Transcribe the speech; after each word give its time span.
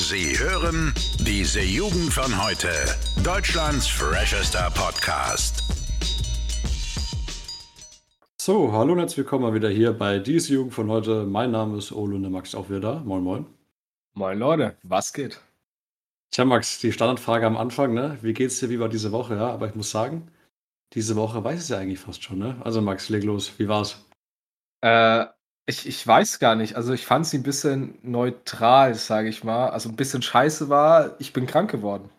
Sie 0.00 0.38
hören 0.38 0.94
diese 1.18 1.60
Jugend 1.60 2.10
von 2.10 2.42
heute. 2.42 2.70
Deutschlands 3.22 3.86
freshester 3.86 4.70
Podcast. 4.70 5.62
So, 8.40 8.72
hallo 8.72 8.94
und 8.94 8.98
herzlich 8.98 9.18
willkommen 9.18 9.44
mal 9.44 9.52
wieder 9.52 9.68
hier 9.68 9.92
bei 9.92 10.18
diese 10.18 10.54
Jugend 10.54 10.72
von 10.72 10.88
heute. 10.88 11.26
Mein 11.26 11.50
Name 11.50 11.76
ist 11.76 11.92
Ole 11.92 12.16
und 12.16 12.22
der 12.22 12.30
Max 12.30 12.48
ist 12.48 12.54
auch 12.54 12.70
wieder 12.70 12.80
da. 12.80 12.94
Moin, 13.04 13.22
moin. 13.22 13.46
Moin 14.14 14.38
Leute, 14.38 14.74
was 14.82 15.12
geht? 15.12 15.38
Tja, 16.30 16.46
Max, 16.46 16.80
die 16.80 16.92
Standardfrage 16.92 17.46
am 17.46 17.58
Anfang, 17.58 17.92
ne? 17.92 18.16
Wie 18.22 18.32
geht's 18.32 18.58
dir? 18.58 18.70
Wie 18.70 18.80
war 18.80 18.88
diese 18.88 19.12
Woche? 19.12 19.36
Ja, 19.36 19.50
aber 19.50 19.68
ich 19.68 19.74
muss 19.74 19.90
sagen, 19.90 20.30
diese 20.94 21.14
Woche 21.14 21.44
weiß 21.44 21.60
es 21.60 21.68
ja 21.68 21.76
eigentlich 21.76 22.00
fast 22.00 22.22
schon, 22.22 22.38
ne? 22.38 22.56
Also 22.64 22.80
Max, 22.80 23.10
leg 23.10 23.22
los. 23.22 23.52
Wie 23.58 23.68
war's? 23.68 24.02
Äh, 24.80 25.26
ich, 25.70 25.86
ich 25.88 26.06
weiß 26.06 26.38
gar 26.38 26.54
nicht. 26.56 26.76
Also 26.76 26.92
ich 26.92 27.06
fand 27.06 27.26
sie 27.26 27.38
ein 27.38 27.42
bisschen 27.42 27.98
neutral, 28.02 28.94
sage 28.94 29.28
ich 29.28 29.44
mal. 29.44 29.70
Also 29.70 29.88
ein 29.88 29.96
bisschen 29.96 30.22
scheiße 30.22 30.68
war, 30.68 31.16
ich 31.18 31.32
bin 31.32 31.46
krank 31.46 31.70
geworden. 31.70 32.10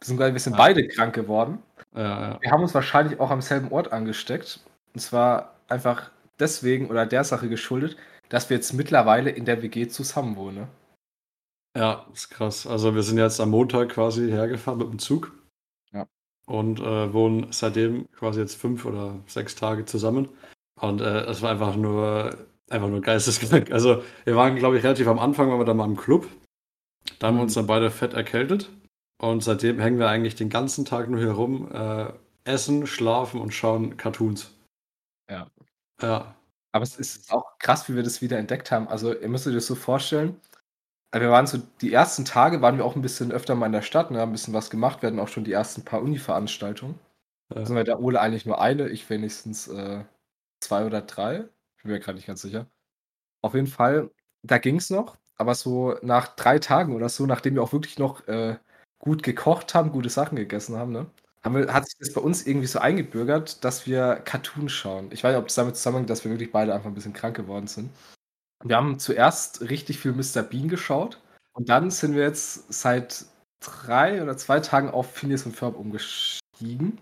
Beziehungsweise 0.00 0.32
wir 0.34 0.40
sind 0.40 0.54
Ja. 0.54 0.58
beide 0.58 0.86
krank 0.88 1.14
geworden. 1.14 1.58
Ja, 1.94 2.02
ja. 2.32 2.38
Wir 2.40 2.50
haben 2.50 2.62
uns 2.62 2.74
wahrscheinlich 2.74 3.18
auch 3.20 3.30
am 3.30 3.40
selben 3.42 3.70
Ort 3.72 3.92
angesteckt. 3.92 4.60
Und 4.94 5.00
zwar 5.00 5.54
einfach 5.68 6.10
deswegen 6.38 6.88
oder 6.90 7.06
der 7.06 7.24
Sache 7.24 7.48
geschuldet, 7.48 7.96
dass 8.28 8.50
wir 8.50 8.56
jetzt 8.56 8.72
mittlerweile 8.74 9.30
in 9.30 9.44
der 9.44 9.62
WG 9.62 9.88
zusammen 9.88 10.36
wohnen. 10.36 10.66
Ja, 11.76 12.06
ist 12.12 12.30
krass. 12.30 12.66
Also 12.66 12.94
wir 12.94 13.02
sind 13.02 13.18
jetzt 13.18 13.40
am 13.40 13.50
Montag 13.50 13.90
quasi 13.90 14.28
hergefahren 14.30 14.78
mit 14.78 14.88
dem 14.90 14.98
Zug. 14.98 15.32
Ja. 15.92 16.06
Und 16.46 16.80
äh, 16.80 17.12
wohnen 17.12 17.52
seitdem 17.52 18.10
quasi 18.12 18.40
jetzt 18.40 18.56
fünf 18.56 18.84
oder 18.86 19.16
sechs 19.26 19.54
Tage 19.54 19.84
zusammen. 19.84 20.28
Und 20.80 21.00
äh, 21.00 21.20
es 21.26 21.42
war 21.42 21.50
einfach 21.50 21.76
nur, 21.76 22.46
einfach 22.70 22.88
nur 22.88 23.00
geisteskrank. 23.00 23.70
Also 23.72 24.02
wir 24.24 24.36
waren, 24.36 24.56
glaube 24.56 24.76
ich, 24.78 24.84
relativ 24.84 25.06
am 25.08 25.18
Anfang, 25.18 25.48
waren 25.50 25.60
wir 25.60 25.64
dann 25.64 25.76
mal 25.76 25.84
im 25.86 25.96
Club. 25.96 26.26
Da 27.18 27.28
haben 27.28 27.36
wir 27.36 27.42
uns 27.42 27.54
dann 27.54 27.66
beide 27.66 27.90
fett 27.90 28.14
erkältet. 28.14 28.70
Und 29.18 29.42
seitdem 29.42 29.78
hängen 29.80 29.98
wir 29.98 30.08
eigentlich 30.08 30.34
den 30.34 30.50
ganzen 30.50 30.84
Tag 30.84 31.08
nur 31.08 31.20
hier 31.20 31.32
rum, 31.32 31.72
äh, 31.72 32.12
essen, 32.44 32.86
schlafen 32.86 33.40
und 33.40 33.54
schauen 33.54 33.96
Cartoons. 33.96 34.54
Ja. 35.30 35.48
Ja. 36.02 36.36
Aber 36.72 36.82
es 36.82 36.96
ist 36.98 37.32
auch 37.32 37.58
krass, 37.58 37.88
wie 37.88 37.96
wir 37.96 38.02
das 38.02 38.20
wieder 38.20 38.38
entdeckt 38.38 38.70
haben. 38.70 38.88
Also 38.88 39.14
ihr 39.14 39.28
müsst 39.28 39.46
euch 39.46 39.54
das 39.54 39.66
so 39.66 39.74
vorstellen. 39.74 40.40
äh, 41.12 41.20
Wir 41.20 41.30
waren 41.30 41.46
so, 41.46 41.58
die 41.80 41.92
ersten 41.92 42.24
Tage 42.24 42.62
waren 42.62 42.78
wir 42.78 42.84
auch 42.84 42.96
ein 42.96 43.02
bisschen 43.02 43.32
öfter 43.32 43.54
mal 43.54 43.66
in 43.66 43.72
der 43.72 43.82
Stadt, 43.82 44.10
ne, 44.10 44.20
haben 44.20 44.30
ein 44.30 44.32
bisschen 44.32 44.54
was 44.54 44.70
gemacht. 44.70 45.02
Wir 45.02 45.08
hatten 45.08 45.20
auch 45.20 45.28
schon 45.28 45.44
die 45.44 45.52
ersten 45.52 45.84
paar 45.84 46.02
Uni-Veranstaltungen. 46.02 46.98
Ja. 47.54 47.64
Sind 47.66 47.76
wir 47.76 47.84
der 47.84 48.00
Ole 48.00 48.20
eigentlich 48.20 48.46
nur 48.46 48.60
eine, 48.60 48.88
ich 48.88 49.08
wenigstens 49.10 49.68
äh, 49.68 50.04
zwei 50.60 50.84
oder 50.86 51.02
drei. 51.02 51.48
Bin 51.86 51.94
mir 51.94 52.00
gerade 52.00 52.16
nicht 52.16 52.26
ganz 52.26 52.42
sicher. 52.42 52.66
Auf 53.42 53.54
jeden 53.54 53.68
Fall, 53.68 54.10
da 54.42 54.58
ging 54.58 54.76
es 54.76 54.90
noch, 54.90 55.18
aber 55.36 55.54
so 55.54 55.96
nach 56.02 56.34
drei 56.34 56.58
Tagen 56.58 56.96
oder 56.96 57.08
so, 57.08 57.26
nachdem 57.26 57.54
wir 57.54 57.62
auch 57.62 57.72
wirklich 57.72 57.98
noch 57.98 58.26
äh, 58.26 58.58
gut 58.98 59.22
gekocht 59.22 59.74
haben, 59.74 59.92
gute 59.92 60.10
Sachen 60.10 60.36
gegessen 60.36 60.76
haben, 60.76 60.92
ne? 60.92 61.06
Wir, 61.48 61.72
hat 61.72 61.86
sich 61.86 61.96
das 62.00 62.12
bei 62.12 62.20
uns 62.20 62.44
irgendwie 62.44 62.66
so 62.66 62.80
eingebürgert, 62.80 63.64
dass 63.64 63.86
wir 63.86 64.16
Cartoons 64.24 64.72
schauen. 64.72 65.12
Ich 65.12 65.22
weiß 65.22 65.30
nicht, 65.30 65.38
ob 65.38 65.46
das 65.46 65.54
damit 65.54 65.76
zusammenhängt, 65.76 66.10
dass 66.10 66.24
wir 66.24 66.32
wirklich 66.32 66.50
beide 66.50 66.74
einfach 66.74 66.88
ein 66.88 66.94
bisschen 66.94 67.12
krank 67.12 67.36
geworden 67.36 67.68
sind. 67.68 67.90
Wir 68.64 68.76
haben 68.76 68.98
zuerst 68.98 69.60
richtig 69.60 70.00
viel 70.00 70.12
Mr. 70.12 70.42
Bean 70.42 70.68
geschaut 70.68 71.20
und 71.52 71.68
dann 71.68 71.92
sind 71.92 72.16
wir 72.16 72.22
jetzt 72.24 72.72
seit 72.72 73.26
drei 73.60 74.24
oder 74.24 74.36
zwei 74.36 74.58
Tagen 74.58 74.90
auf 74.90 75.14
Phineas 75.14 75.46
und 75.46 75.54
Ferb 75.54 75.76
umgestiegen. 75.76 76.98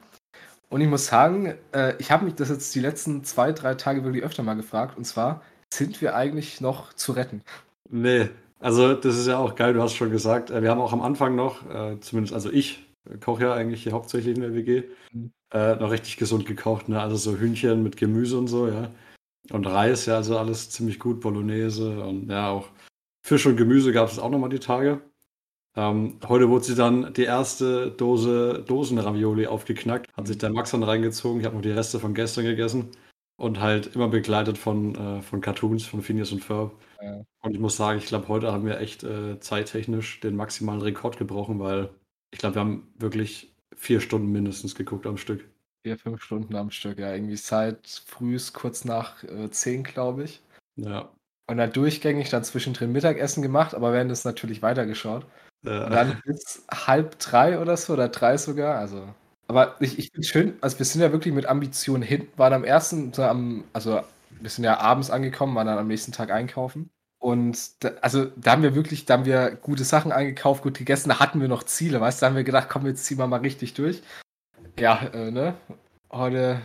Und 0.74 0.80
ich 0.80 0.88
muss 0.88 1.06
sagen, 1.06 1.54
äh, 1.72 1.94
ich 2.00 2.10
habe 2.10 2.24
mich 2.24 2.34
das 2.34 2.48
jetzt 2.48 2.74
die 2.74 2.80
letzten 2.80 3.22
zwei, 3.22 3.52
drei 3.52 3.76
Tage 3.76 4.02
wirklich 4.02 4.24
öfter 4.24 4.42
mal 4.42 4.54
gefragt. 4.54 4.98
Und 4.98 5.04
zwar, 5.04 5.40
sind 5.72 6.00
wir 6.02 6.16
eigentlich 6.16 6.60
noch 6.60 6.92
zu 6.94 7.12
retten? 7.12 7.42
Nee, 7.88 8.28
also 8.58 8.94
das 8.94 9.16
ist 9.16 9.28
ja 9.28 9.38
auch 9.38 9.54
geil, 9.54 9.72
du 9.72 9.80
hast 9.80 9.94
schon 9.94 10.10
gesagt, 10.10 10.50
äh, 10.50 10.62
wir 10.62 10.72
haben 10.72 10.80
auch 10.80 10.92
am 10.92 11.00
Anfang 11.00 11.36
noch, 11.36 11.64
äh, 11.70 12.00
zumindest, 12.00 12.34
also 12.34 12.50
ich 12.50 12.84
äh, 13.08 13.18
koche 13.18 13.44
ja 13.44 13.54
eigentlich 13.54 13.84
hier 13.84 13.92
hauptsächlich 13.92 14.34
in 14.34 14.42
der 14.42 14.52
WG, 14.52 14.82
Mhm. 15.12 15.30
äh, 15.52 15.76
noch 15.76 15.92
richtig 15.92 16.16
gesund 16.16 16.44
gekocht, 16.44 16.88
ne? 16.88 17.00
Also 17.00 17.14
so 17.14 17.36
Hühnchen 17.36 17.84
mit 17.84 17.96
Gemüse 17.96 18.36
und 18.36 18.48
so, 18.48 18.66
ja. 18.66 18.90
Und 19.52 19.68
Reis, 19.68 20.06
ja, 20.06 20.16
also 20.16 20.36
alles 20.38 20.70
ziemlich 20.70 20.98
gut, 20.98 21.20
Bolognese 21.20 22.02
und 22.02 22.28
ja, 22.28 22.50
auch 22.50 22.70
Fisch 23.24 23.46
und 23.46 23.56
Gemüse 23.56 23.92
gab 23.92 24.08
es 24.10 24.18
auch 24.18 24.28
nochmal 24.28 24.50
die 24.50 24.58
Tage. 24.58 25.02
Ähm, 25.76 26.18
heute 26.28 26.48
wurde 26.48 26.64
sie 26.64 26.76
dann 26.76 27.12
die 27.14 27.24
erste 27.24 27.90
Dose 27.90 28.62
Dosenravioli 28.66 29.46
aufgeknackt, 29.46 30.12
hat 30.16 30.26
sich 30.26 30.38
der 30.38 30.50
Max 30.50 30.70
dann 30.70 30.84
reingezogen, 30.84 31.40
ich 31.40 31.46
habe 31.46 31.56
noch 31.56 31.62
die 31.62 31.72
Reste 31.72 31.98
von 31.98 32.14
gestern 32.14 32.44
gegessen 32.44 32.90
und 33.36 33.60
halt 33.60 33.94
immer 33.94 34.08
begleitet 34.08 34.56
von, 34.56 34.94
äh, 34.94 35.22
von 35.22 35.40
Cartoons, 35.40 35.84
von 35.84 36.02
Phineas 36.02 36.30
und 36.30 36.44
Ferb. 36.44 36.72
Ja. 37.02 37.24
Und 37.42 37.54
ich 37.54 37.60
muss 37.60 37.76
sagen, 37.76 37.98
ich 37.98 38.06
glaube, 38.06 38.28
heute 38.28 38.52
haben 38.52 38.66
wir 38.66 38.78
echt 38.78 39.02
äh, 39.02 39.40
zeittechnisch 39.40 40.20
den 40.20 40.36
maximalen 40.36 40.80
Rekord 40.80 41.18
gebrochen, 41.18 41.58
weil 41.58 41.90
ich 42.30 42.38
glaube, 42.38 42.54
wir 42.56 42.60
haben 42.60 42.92
wirklich 42.96 43.54
vier 43.76 44.00
Stunden 44.00 44.30
mindestens 44.30 44.74
geguckt 44.74 45.06
am 45.06 45.16
Stück. 45.16 45.48
Vier, 45.82 45.98
fünf 45.98 46.22
Stunden 46.22 46.54
am 46.54 46.70
Stück, 46.70 46.98
ja. 46.98 47.12
Irgendwie 47.12 47.36
seit 47.36 47.86
frühs 48.06 48.52
kurz 48.52 48.84
nach 48.84 49.22
äh, 49.24 49.50
zehn, 49.50 49.82
glaube 49.82 50.24
ich. 50.24 50.40
Ja. 50.76 51.10
Und 51.46 51.58
dann 51.58 51.72
durchgängig 51.72 52.30
dann 52.30 52.44
zwischendrin 52.44 52.92
Mittagessen 52.92 53.42
gemacht, 53.42 53.74
aber 53.74 53.92
während 53.92 54.10
es 54.10 54.24
natürlich 54.24 54.62
weitergeschaut. 54.62 55.26
Und 55.64 55.72
Äh, 55.72 55.90
dann 55.90 56.20
bis 56.24 56.64
halb 56.70 57.18
drei 57.18 57.58
oder 57.58 57.76
so, 57.76 57.92
oder 57.94 58.08
drei 58.08 58.36
sogar. 58.36 58.78
Also. 58.78 59.14
Aber 59.46 59.76
ich, 59.80 59.98
ich 59.98 60.10
finde 60.12 60.26
schön, 60.26 60.58
also 60.60 60.78
wir 60.78 60.86
sind 60.86 61.00
ja 61.02 61.12
wirklich 61.12 61.34
mit 61.34 61.46
Ambitionen 61.46 62.02
hin, 62.02 62.28
waren 62.36 62.52
am 62.54 62.64
ersten, 62.64 63.12
so 63.12 63.22
am, 63.24 63.64
also 63.72 64.00
wir 64.40 64.50
sind 64.50 64.64
ja 64.64 64.78
abends 64.78 65.10
angekommen, 65.10 65.54
waren 65.54 65.66
dann 65.66 65.78
am 65.78 65.88
nächsten 65.88 66.12
Tag 66.12 66.30
einkaufen. 66.30 66.90
Und 67.18 67.82
da, 67.84 67.90
also 68.00 68.26
da 68.36 68.52
haben 68.52 68.62
wir 68.62 68.74
wirklich, 68.74 69.04
da 69.06 69.14
haben 69.14 69.24
wir 69.26 69.50
gute 69.56 69.84
Sachen 69.84 70.12
eingekauft, 70.12 70.62
gut 70.62 70.78
gegessen, 70.78 71.10
da 71.10 71.20
hatten 71.20 71.40
wir 71.40 71.48
noch 71.48 71.62
Ziele, 71.64 72.00
weißt 72.00 72.20
du, 72.20 72.24
da 72.24 72.28
haben 72.28 72.36
wir 72.36 72.44
gedacht, 72.44 72.68
komm, 72.70 72.86
jetzt 72.86 73.04
ziehen 73.04 73.18
wir 73.18 73.26
mal 73.26 73.40
richtig 73.40 73.74
durch. 73.74 74.02
Ja, 74.78 75.02
äh, 75.12 75.30
ne? 75.30 75.56
Heute 76.12 76.60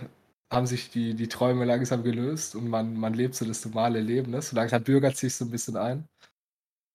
haben 0.51 0.65
sich 0.67 0.89
die, 0.91 1.15
die 1.15 1.27
Träume 1.27 1.65
langsam 1.65 2.03
gelöst 2.03 2.55
und 2.55 2.67
man, 2.69 2.95
man 2.97 3.13
lebt 3.13 3.35
so 3.35 3.45
das 3.45 3.65
normale 3.65 3.99
Leben, 4.01 4.31
ne? 4.31 4.41
So 4.41 4.55
langsam 4.55 4.83
bürgert 4.83 5.17
sich 5.17 5.35
so 5.35 5.45
ein 5.45 5.51
bisschen 5.51 5.77
ein. 5.77 6.07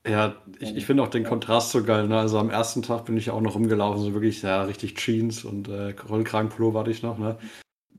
Ja, 0.06 0.36
ich, 0.58 0.76
ich 0.76 0.86
finde 0.86 1.02
auch 1.02 1.08
den 1.08 1.24
Kontrast 1.24 1.70
so 1.70 1.82
geil. 1.82 2.08
Ne? 2.08 2.18
Also 2.18 2.38
am 2.38 2.50
ersten 2.50 2.82
Tag 2.82 3.06
bin 3.06 3.16
ich 3.16 3.26
ja 3.26 3.32
auch 3.32 3.40
noch 3.40 3.54
rumgelaufen, 3.54 4.02
so 4.02 4.12
wirklich, 4.12 4.42
ja, 4.42 4.62
richtig 4.62 4.96
Jeans 4.96 5.44
und 5.44 5.68
äh, 5.68 5.94
Rollkragenpullover 6.08 6.80
hatte 6.80 6.90
ich 6.90 7.02
noch. 7.02 7.18
Ne? 7.18 7.36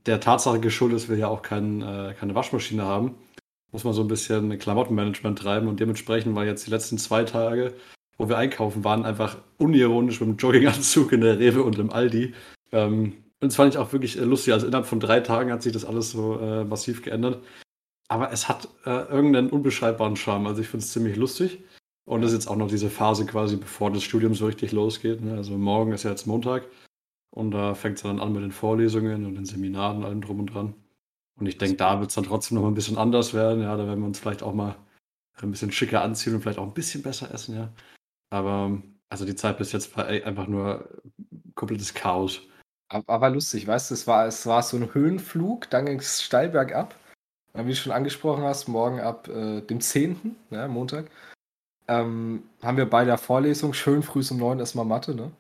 Der 0.06 0.20
Tatsache 0.20 0.60
geschuldet, 0.60 1.00
dass 1.00 1.10
wir 1.10 1.18
ja 1.18 1.28
auch 1.28 1.42
kein, 1.42 1.82
äh, 1.82 2.14
keine 2.20 2.36
Waschmaschine 2.36 2.84
haben, 2.84 3.16
muss 3.72 3.84
man 3.84 3.94
so 3.94 4.02
ein 4.02 4.08
bisschen 4.08 4.58
Klamottenmanagement 4.60 5.40
treiben 5.40 5.68
und 5.68 5.80
dementsprechend 5.80 6.36
war 6.36 6.46
jetzt 6.46 6.68
die 6.68 6.72
letzten 6.72 6.98
zwei 7.00 7.24
Tage, 7.24 7.74
wo 8.18 8.30
wir 8.30 8.38
einkaufen 8.38 8.84
waren, 8.84 9.04
einfach 9.04 9.38
unironisch 9.58 10.20
mit 10.22 10.30
dem 10.30 10.38
Jogginganzug 10.38 11.12
in 11.12 11.22
der 11.22 11.40
Rewe 11.40 11.64
und 11.64 11.80
im 11.80 11.92
Aldi. 11.92 12.34
Ähm, 12.72 13.14
und 13.42 13.50
das 13.50 13.56
fand 13.56 13.74
ich 13.74 13.80
auch 13.80 13.94
wirklich 13.94 14.18
äh, 14.18 14.24
lustig. 14.24 14.54
Also 14.54 14.68
innerhalb 14.68 14.86
von 14.86 15.00
drei 15.00 15.22
Tagen 15.22 15.52
hat 15.52 15.64
sich 15.64 15.74
das 15.74 15.86
alles 15.86 16.12
so 16.12 16.40
äh, 16.40 16.64
massiv 16.64 17.02
geändert. 17.02 17.44
Aber 18.08 18.32
es 18.32 18.48
hat 18.48 18.68
äh, 18.86 19.12
irgendeinen 19.12 19.50
unbeschreibbaren 19.50 20.16
Charme. 20.16 20.48
Also 20.48 20.62
ich 20.62 20.68
finde 20.68 20.84
es 20.84 20.92
ziemlich 20.92 21.16
lustig. 21.16 21.60
Und 22.06 22.22
das 22.22 22.32
ist 22.32 22.38
jetzt 22.38 22.48
auch 22.48 22.56
noch 22.56 22.68
diese 22.68 22.90
Phase 22.90 23.26
quasi, 23.26 23.58
bevor 23.58 23.92
das 23.92 24.04
Studium 24.04 24.36
so 24.36 24.46
richtig 24.46 24.72
losgeht. 24.72 25.22
Ne? 25.22 25.36
Also 25.36 25.58
morgen 25.58 25.92
ist 25.92 26.04
ja 26.04 26.12
jetzt 26.12 26.28
Montag. 26.28 26.64
Und 27.32 27.52
da 27.52 27.74
fängt 27.74 27.98
es 27.98 28.04
dann 28.04 28.20
an 28.20 28.32
mit 28.32 28.44
den 28.44 28.52
Vorlesungen 28.52 29.26
und 29.26 29.36
den 29.36 29.46
Seminaren 29.46 29.98
und 29.98 30.06
allem 30.06 30.22
drum 30.22 30.40
und 30.40 30.54
dran. 30.54 30.76
Und 31.38 31.48
ich 31.48 31.58
denke, 31.58 31.78
da 31.78 32.00
wird 32.00 32.10
es 32.10 32.16
dann 32.16 32.24
trotzdem 32.24 32.56
noch 32.56 32.62
mal 32.62 32.70
ein 32.70 32.76
bisschen 32.76 32.98
anders 32.98 33.34
werden. 33.34 33.62
Ja, 33.62 33.76
da 33.76 33.88
werden 33.88 34.00
wir 34.00 34.08
uns 34.08 34.20
vielleicht 34.20 34.44
auch 34.44 34.54
mal 34.54 34.76
ein 35.42 35.52
bisschen 35.52 35.72
schicker 35.72 36.02
anziehen 36.02 36.34
und 36.34 36.42
vielleicht 36.42 36.60
auch 36.60 36.68
ein 36.68 36.74
bisschen 36.74 37.02
besser 37.02 37.34
essen, 37.34 37.56
ja. 37.56 37.74
Aber 38.30 38.82
also 39.10 39.26
die 39.26 39.36
Zeit 39.36 39.58
bis 39.58 39.72
jetzt 39.72 39.96
war 39.98 40.08
ey, 40.08 40.24
einfach 40.24 40.48
nur 40.48 40.88
komplettes 41.56 41.94
Chaos. 41.94 42.42
Aber 42.88 43.30
lustig, 43.30 43.68
weißt 43.68 43.90
du, 43.90 43.96
es 43.96 44.08
war, 44.08 44.28
es 44.28 44.46
war 44.46 44.62
so 44.64 44.78
ein 44.78 44.94
Höhenflug, 44.94 45.70
dann 45.70 45.88
ging 45.88 46.00
es 46.00 46.22
steil 46.22 46.50
bergab. 46.50 46.96
Wie 47.54 47.70
du 47.70 47.76
schon 47.76 47.94
angesprochen 47.94 48.44
hast, 48.44 48.68
morgen 48.68 49.00
ab 49.00 49.28
äh, 49.30 49.62
dem 49.62 49.80
10., 49.80 50.36
ja, 50.52 50.68
Montag, 50.68 51.10
ähm, 51.88 52.44
haben 52.62 52.78
wir 52.78 52.90
bei 52.90 53.06
der 53.06 53.18
Vorlesung 53.18 53.74
schön 53.74 54.04
früh 54.04 54.24
um 54.32 54.38
9 54.38 54.60
erstmal 54.60 54.86
Mathe, 54.86 55.16
ne? 55.16 55.32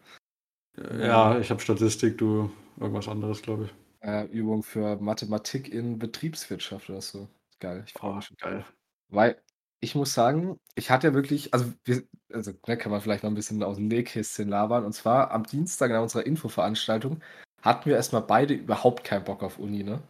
Ja, 0.99 1.39
ich 1.39 1.49
habe 1.49 1.61
Statistik, 1.61 2.17
du 2.17 2.51
irgendwas 2.79 3.07
anderes, 3.07 3.41
glaube 3.41 3.65
ich. 3.65 4.07
Äh, 4.07 4.25
Übung 4.25 4.61
für 4.61 4.97
Mathematik 4.97 5.71
in 5.73 5.97
Betriebswirtschaft 5.97 6.89
oder 6.89 7.01
so. 7.01 7.27
Geil, 7.59 7.83
ich 7.85 7.93
freue 7.93 8.17
mich 8.17 8.25
schon. 8.25 8.37
geil. 8.37 8.65
Weil 9.09 9.41
ich 9.79 9.95
muss 9.95 10.13
sagen, 10.13 10.59
ich 10.75 10.89
hatte 10.89 11.07
ja 11.07 11.13
wirklich, 11.13 11.53
also, 11.53 11.71
wir, 11.83 12.03
also 12.31 12.51
ne, 12.67 12.77
kann 12.77 12.91
man 12.91 13.01
vielleicht 13.01 13.23
mal 13.23 13.29
ein 13.29 13.35
bisschen 13.35 13.63
aus 13.63 13.77
dem 13.77 13.87
Nähkästchen 13.87 14.49
labern. 14.49 14.85
Und 14.85 14.93
zwar 14.93 15.31
am 15.31 15.43
Dienstag 15.43 15.91
in 15.91 15.97
unserer 15.97 16.25
Infoveranstaltung 16.25 17.21
hatten 17.61 17.89
wir 17.89 17.95
erstmal 17.95 18.21
beide 18.21 18.53
überhaupt 18.53 19.03
keinen 19.03 19.23
Bock 19.23 19.43
auf 19.43 19.59
Uni, 19.59 19.83
ne? 19.83 20.01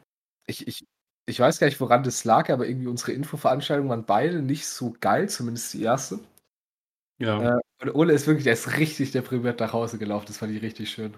Ich, 0.47 0.67
ich, 0.67 0.85
ich 1.25 1.39
weiß 1.39 1.59
gar 1.59 1.67
nicht, 1.67 1.79
woran 1.79 2.03
das 2.03 2.23
lag, 2.23 2.49
aber 2.49 2.67
irgendwie 2.67 2.87
unsere 2.87 3.11
Infoveranstaltungen 3.13 3.89
waren 3.89 4.05
beide 4.05 4.41
nicht 4.41 4.67
so 4.67 4.95
geil, 4.99 5.27
zumindest 5.29 5.73
die 5.73 5.83
erste. 5.83 6.19
Ja. 7.19 7.57
Äh, 7.57 7.59
und 7.81 7.95
Ole 7.95 8.13
ist 8.13 8.27
wirklich, 8.27 8.43
der 8.43 8.53
ist 8.53 8.77
richtig 8.77 9.11
deprimiert 9.11 9.59
nach 9.59 9.73
Hause 9.73 9.97
gelaufen. 9.97 10.25
Das 10.27 10.37
fand 10.37 10.53
ich 10.53 10.61
richtig 10.61 10.89
schön. 10.89 11.13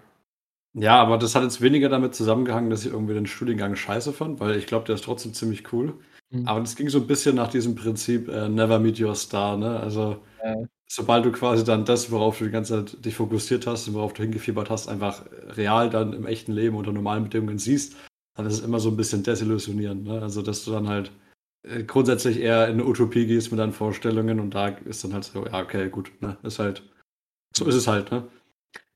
Ja, 0.74 1.02
aber 1.02 1.18
das 1.18 1.34
hat 1.36 1.44
jetzt 1.44 1.62
weniger 1.62 1.90
damit 1.90 2.14
zusammengehangen, 2.14 2.70
dass 2.70 2.86
ich 2.86 2.92
irgendwie 2.92 3.14
den 3.14 3.26
Studiengang 3.26 3.76
scheiße 3.76 4.14
fand, 4.14 4.40
weil 4.40 4.58
ich 4.58 4.68
glaube, 4.68 4.86
der 4.86 4.96
ist 4.96 5.04
trotzdem 5.04 5.34
ziemlich 5.34 5.72
cool. 5.74 5.96
Mhm. 6.30 6.48
Aber 6.48 6.60
das 6.60 6.76
ging 6.76 6.90
so 6.90 7.00
ein 7.00 7.08
bisschen 7.08 7.36
nach 7.36 7.50
diesem 7.50 7.76
Prinzip 7.76 8.28
äh, 8.28 8.48
Never 8.48 8.80
Meet 8.80 9.00
Your 9.00 9.16
Star, 9.16 9.58
ne? 9.58 9.80
Also 9.80 10.24
Ja. 10.44 10.56
sobald 10.88 11.26
du 11.26 11.32
quasi 11.32 11.64
dann 11.64 11.86
das, 11.86 12.12
worauf 12.12 12.38
du 12.38 12.46
die 12.46 12.52
ganze 12.52 12.86
Zeit 12.86 13.06
dich 13.06 13.16
fokussiert 13.16 13.66
hast 13.66 13.88
und 13.88 13.96
worauf 13.96 14.14
du 14.14 14.22
hingefiebert 14.24 14.70
hast, 14.70 14.88
einfach 14.88 15.26
real 15.50 15.90
dann 15.90 16.14
im 16.14 16.26
echten 16.28 16.52
Leben 16.52 16.76
unter 16.76 16.92
normalen 16.92 17.24
Bedingungen 17.24 17.58
siehst, 17.60 17.96
dann 18.38 18.46
ist 18.46 18.54
es 18.54 18.62
immer 18.62 18.80
so 18.80 18.90
ein 18.90 18.98
bisschen 18.98 19.24
desillusionierend. 19.24 20.06
Ne? 20.06 20.22
Also, 20.22 20.42
dass 20.42 20.64
du 20.64 20.72
dann 20.72 20.88
halt 20.88 21.12
äh, 21.64 21.84
grundsätzlich 21.84 22.40
eher 22.40 22.68
in 22.68 22.76
eine 22.76 22.86
Utopie 22.86 23.26
gehst 23.26 23.52
mit 23.52 23.60
deinen 23.60 23.74
Vorstellungen 23.74 24.40
und 24.40 24.52
da 24.54 24.68
ist 24.68 25.04
dann 25.04 25.14
halt 25.14 25.26
so, 25.26 25.46
ja, 25.46 25.62
okay, 25.62 25.90
gut, 25.90 26.12
ne? 26.22 26.38
Ist 26.44 26.60
halt, 26.60 26.84
so 27.56 27.66
ist 27.66 27.76
es 27.76 27.88
halt, 27.88 28.12
ne? 28.12 28.28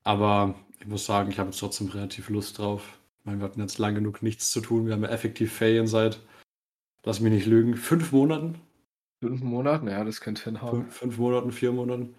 Aber 0.04 0.54
ich 0.80 0.86
muss 0.86 1.04
sagen, 1.04 1.30
ich 1.30 1.38
habe 1.38 1.50
jetzt 1.50 1.58
trotzdem 1.58 1.88
relativ 1.88 2.28
Lust 2.28 2.58
drauf. 2.58 2.98
Wir 3.24 3.38
hatten 3.38 3.60
jetzt 3.60 3.78
lang 3.78 3.94
genug 3.94 4.22
nichts 4.22 4.50
zu 4.50 4.60
tun. 4.60 4.86
Wir 4.86 4.94
haben 4.94 5.02
ja 5.02 5.10
effektiv 5.10 5.52
Ferien 5.52 5.86
seit, 5.86 6.20
lass 7.04 7.20
mich 7.20 7.32
nicht 7.32 7.46
lügen, 7.46 7.76
fünf 7.76 8.12
Monaten. 8.12 8.60
Fünf 9.22 9.42
Monaten, 9.42 9.88
ja, 9.88 10.02
das 10.04 10.20
könnte 10.20 10.44
hinhauen. 10.44 10.82
Fünf, 10.82 10.96
fünf 10.96 11.18
Monaten, 11.18 11.52
vier 11.52 11.72
Monaten. 11.72 12.14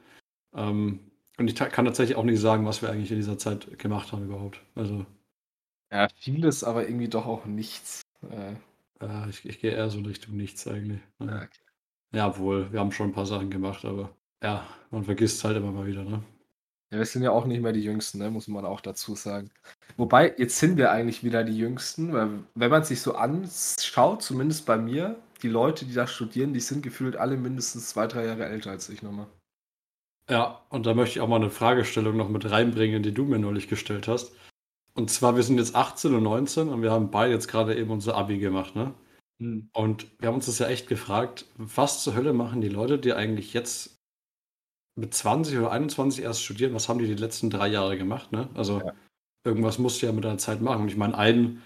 Ähm, 0.55 0.99
und 1.37 1.47
ich 1.47 1.55
kann 1.55 1.85
tatsächlich 1.85 2.17
auch 2.17 2.23
nicht 2.23 2.39
sagen, 2.39 2.65
was 2.65 2.81
wir 2.81 2.89
eigentlich 2.89 3.11
in 3.11 3.17
dieser 3.17 3.37
Zeit 3.37 3.79
gemacht 3.79 4.11
haben 4.11 4.25
überhaupt. 4.25 4.61
Also. 4.75 5.05
Ja, 5.93 6.07
vieles, 6.15 6.63
aber 6.63 6.87
irgendwie 6.87 7.07
doch 7.07 7.27
auch 7.27 7.45
nichts. 7.45 8.01
Äh, 8.27 8.53
äh, 8.99 9.29
ich, 9.29 9.45
ich 9.45 9.59
gehe 9.59 9.71
eher 9.71 9.91
so 9.91 9.99
in 9.99 10.07
Richtung 10.07 10.35
nichts 10.35 10.67
eigentlich. 10.67 11.01
Ja, 11.19 11.35
okay. 11.35 11.61
ja, 12.13 12.37
wohl, 12.39 12.73
wir 12.73 12.79
haben 12.79 12.91
schon 12.91 13.09
ein 13.09 13.13
paar 13.13 13.27
Sachen 13.27 13.51
gemacht, 13.51 13.85
aber 13.85 14.09
ja, 14.41 14.65
man 14.89 15.03
vergisst 15.03 15.37
es 15.37 15.43
halt 15.43 15.55
immer 15.55 15.71
mal 15.71 15.85
wieder, 15.85 16.03
ne? 16.03 16.23
Ja, 16.91 16.97
wir 16.97 17.05
sind 17.05 17.21
ja 17.21 17.29
auch 17.29 17.45
nicht 17.45 17.61
mehr 17.61 17.73
die 17.73 17.83
Jüngsten, 17.83 18.17
ne? 18.17 18.31
muss 18.31 18.47
man 18.47 18.65
auch 18.65 18.81
dazu 18.81 19.15
sagen. 19.15 19.51
Wobei, 19.95 20.33
jetzt 20.37 20.57
sind 20.57 20.77
wir 20.77 20.91
eigentlich 20.91 21.23
wieder 21.23 21.43
die 21.43 21.57
Jüngsten, 21.57 22.11
weil 22.11 22.29
wenn 22.55 22.71
man 22.71 22.83
sich 22.83 23.01
so 23.01 23.13
anschaut, 23.13 24.23
zumindest 24.23 24.65
bei 24.65 24.77
mir, 24.77 25.15
die 25.43 25.49
Leute, 25.49 25.85
die 25.85 25.93
da 25.93 26.07
studieren, 26.07 26.53
die 26.53 26.59
sind 26.59 26.81
gefühlt 26.81 27.17
alle 27.17 27.37
mindestens 27.37 27.89
zwei, 27.89 28.07
drei 28.07 28.25
Jahre 28.25 28.45
älter 28.45 28.71
als 28.71 28.89
ich 28.89 29.03
nochmal. 29.03 29.27
Ja, 30.29 30.61
und 30.69 30.85
da 30.85 30.93
möchte 30.93 31.17
ich 31.17 31.21
auch 31.21 31.27
mal 31.27 31.35
eine 31.37 31.49
Fragestellung 31.49 32.15
noch 32.15 32.29
mit 32.29 32.49
reinbringen, 32.49 33.03
die 33.03 33.13
du 33.13 33.25
mir 33.25 33.39
neulich 33.39 33.67
gestellt 33.67 34.07
hast. 34.07 34.33
Und 34.95 35.09
zwar, 35.09 35.35
wir 35.35 35.43
sind 35.43 35.57
jetzt 35.57 35.75
18 35.75 36.13
und 36.13 36.23
19 36.23 36.69
und 36.69 36.81
wir 36.81 36.91
haben 36.91 37.09
beide 37.09 37.33
jetzt 37.33 37.47
gerade 37.47 37.75
eben 37.75 37.89
unser 37.89 38.15
Abi 38.15 38.37
gemacht, 38.37 38.75
ne? 38.75 38.93
Hm. 39.39 39.69
Und 39.73 40.07
wir 40.19 40.27
haben 40.27 40.35
uns 40.35 40.45
das 40.45 40.59
ja 40.59 40.67
echt 40.67 40.87
gefragt, 40.87 41.45
was 41.57 42.03
zur 42.03 42.15
Hölle 42.15 42.33
machen 42.33 42.61
die 42.61 42.69
Leute, 42.69 42.99
die 42.99 43.13
eigentlich 43.13 43.53
jetzt 43.53 43.97
mit 44.95 45.13
20 45.13 45.57
oder 45.57 45.71
21 45.71 46.23
erst 46.23 46.43
studieren, 46.43 46.73
was 46.73 46.87
haben 46.87 46.99
die 46.99 47.07
die 47.07 47.15
letzten 47.15 47.49
drei 47.49 47.67
Jahre 47.67 47.97
gemacht? 47.97 48.31
Ne? 48.31 48.49
Also 48.53 48.79
ja. 48.79 48.93
irgendwas 49.43 49.79
musst 49.79 50.01
du 50.01 50.05
ja 50.05 50.11
mit 50.11 50.23
deiner 50.23 50.37
Zeit 50.37 50.61
machen. 50.61 50.83
Und 50.83 50.89
ich 50.89 50.97
meine, 50.97 51.17
ein 51.17 51.61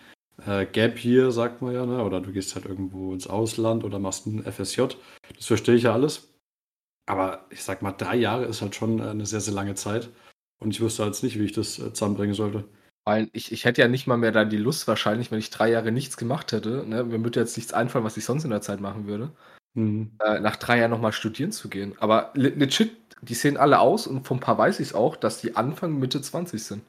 äh, 0.45 0.65
Gap 0.65 0.97
hier, 0.97 1.31
sagt 1.31 1.62
man 1.62 1.74
ja, 1.74 1.85
ne? 1.85 2.03
oder 2.03 2.21
du 2.21 2.31
gehst 2.31 2.56
halt 2.56 2.65
irgendwo 2.65 3.13
ins 3.13 3.27
Ausland 3.27 3.83
oder 3.83 4.00
machst 4.00 4.25
ein 4.27 4.44
FSJ. 4.50 4.83
Das 5.35 5.45
verstehe 5.45 5.75
ich 5.75 5.83
ja 5.83 5.94
alles. 5.94 6.29
Aber 7.06 7.45
ich 7.50 7.63
sag 7.63 7.81
mal, 7.81 7.91
drei 7.91 8.15
Jahre 8.15 8.45
ist 8.45 8.62
halt 8.62 8.75
schon 8.75 9.01
eine 9.01 9.25
sehr, 9.25 9.41
sehr 9.41 9.53
lange 9.53 9.75
Zeit. 9.75 10.09
Und 10.59 10.71
ich 10.71 10.81
wüsste 10.81 11.03
jetzt 11.03 11.24
nicht, 11.24 11.38
wie 11.39 11.45
ich 11.45 11.53
das 11.53 11.79
äh, 11.79 11.94
zusammenbringen 11.94 12.35
sollte. 12.35 12.65
Weil 13.07 13.30
ich, 13.31 13.54
ich 13.54 13.63
hätte 13.63 13.80
ja 13.80 13.88
nicht 13.88 14.06
mal 14.06 14.18
mehr 14.18 14.33
dann 14.33 14.50
die 14.50 14.57
Lust 14.57 14.86
wahrscheinlich, 14.86 15.31
wenn 15.31 15.39
ich 15.39 15.50
drei 15.50 15.71
Jahre 15.71 15.94
nichts 15.94 16.18
gemacht 16.18 16.51
hätte. 16.51 16.83
Ne? 16.86 17.06
Mir 17.06 17.24
würde 17.24 17.39
jetzt 17.39 17.56
nichts 17.56 17.71
einfallen, 17.71 18.04
was 18.04 18.18
ich 18.18 18.25
sonst 18.25 18.44
in 18.44 18.50
der 18.50 18.59
Zeit 18.59 18.81
machen 18.81 19.07
würde. 19.07 19.31
Mhm. 19.75 20.12
Äh, 20.21 20.42
nach 20.42 20.57
drei 20.57 20.80
Jahren 20.80 20.92
nochmal 20.92 21.13
studieren 21.13 21.54
zu 21.54 21.69
gehen. 21.69 21.95
Aber 22.00 22.31
legit, 22.33 22.98
die 23.21 23.33
sehen 23.33 23.56
alle 23.56 23.80
aus 23.80 24.07
und 24.07 24.27
von 24.27 24.38
ein 24.38 24.42
paar 24.42 24.57
weiß 24.57 24.81
ich 24.81 24.89
es 24.89 24.94
auch, 24.94 25.15
dass 25.15 25.39
die 25.39 25.56
Anfang 25.56 25.98
Mitte 25.98 26.21
20 26.21 26.62
sind. 26.62 26.83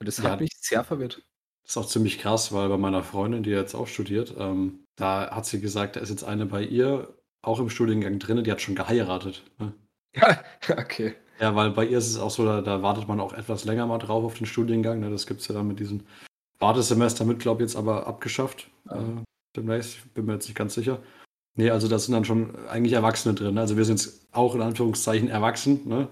Und 0.00 0.08
das 0.08 0.16
ja, 0.16 0.30
hat 0.30 0.40
mich 0.40 0.56
sehr 0.62 0.82
verwirrt. 0.82 1.20
Das 1.62 1.72
ist 1.72 1.76
auch 1.76 1.88
ziemlich 1.88 2.18
krass, 2.18 2.54
weil 2.54 2.70
bei 2.70 2.78
meiner 2.78 3.02
Freundin, 3.02 3.42
die 3.42 3.50
jetzt 3.50 3.74
auch 3.74 3.86
studiert, 3.86 4.34
ähm, 4.38 4.82
da 4.96 5.30
hat 5.30 5.44
sie 5.44 5.60
gesagt, 5.60 5.96
da 5.96 6.00
ist 6.00 6.08
jetzt 6.08 6.24
eine 6.24 6.46
bei 6.46 6.62
ihr 6.62 7.14
auch 7.42 7.60
im 7.60 7.68
Studiengang 7.68 8.18
drin, 8.18 8.42
die 8.44 8.50
hat 8.50 8.62
schon 8.62 8.76
geheiratet. 8.76 9.44
Ne? 9.58 9.74
Ja, 10.14 10.42
okay. 10.78 11.14
Ja, 11.40 11.54
weil 11.54 11.70
bei 11.70 11.86
ihr 11.86 11.98
ist 11.98 12.08
es 12.08 12.18
auch 12.18 12.30
so, 12.30 12.44
da, 12.44 12.60
da, 12.60 12.82
wartet 12.82 13.06
man 13.06 13.20
auch 13.20 13.32
etwas 13.32 13.64
länger 13.64 13.86
mal 13.86 13.98
drauf 13.98 14.24
auf 14.24 14.34
den 14.34 14.46
Studiengang. 14.46 15.00
Ne? 15.00 15.10
Das 15.10 15.26
gibt 15.26 15.40
es 15.40 15.48
ja 15.48 15.54
dann 15.54 15.68
mit 15.68 15.78
diesen 15.78 16.06
Wartesemester 16.58 17.24
mit, 17.24 17.38
glaube 17.38 17.62
ich, 17.62 17.68
jetzt 17.68 17.76
aber 17.76 18.06
abgeschafft. 18.06 18.68
Ja. 18.86 18.96
Äh, 18.96 19.22
demnächst, 19.56 20.12
bin 20.14 20.26
mir 20.26 20.34
jetzt 20.34 20.48
nicht 20.48 20.56
ganz 20.56 20.74
sicher. 20.74 21.00
Nee, 21.54 21.70
also 21.70 21.88
da 21.88 21.98
sind 21.98 22.12
dann 22.12 22.24
schon 22.24 22.54
eigentlich 22.68 22.92
Erwachsene 22.92 23.34
drin. 23.34 23.54
Ne? 23.54 23.60
Also 23.60 23.76
wir 23.76 23.84
sind 23.84 24.00
jetzt 24.00 24.26
auch 24.32 24.54
in 24.54 24.62
Anführungszeichen 24.62 25.28
erwachsen, 25.28 25.88
ne? 25.88 26.08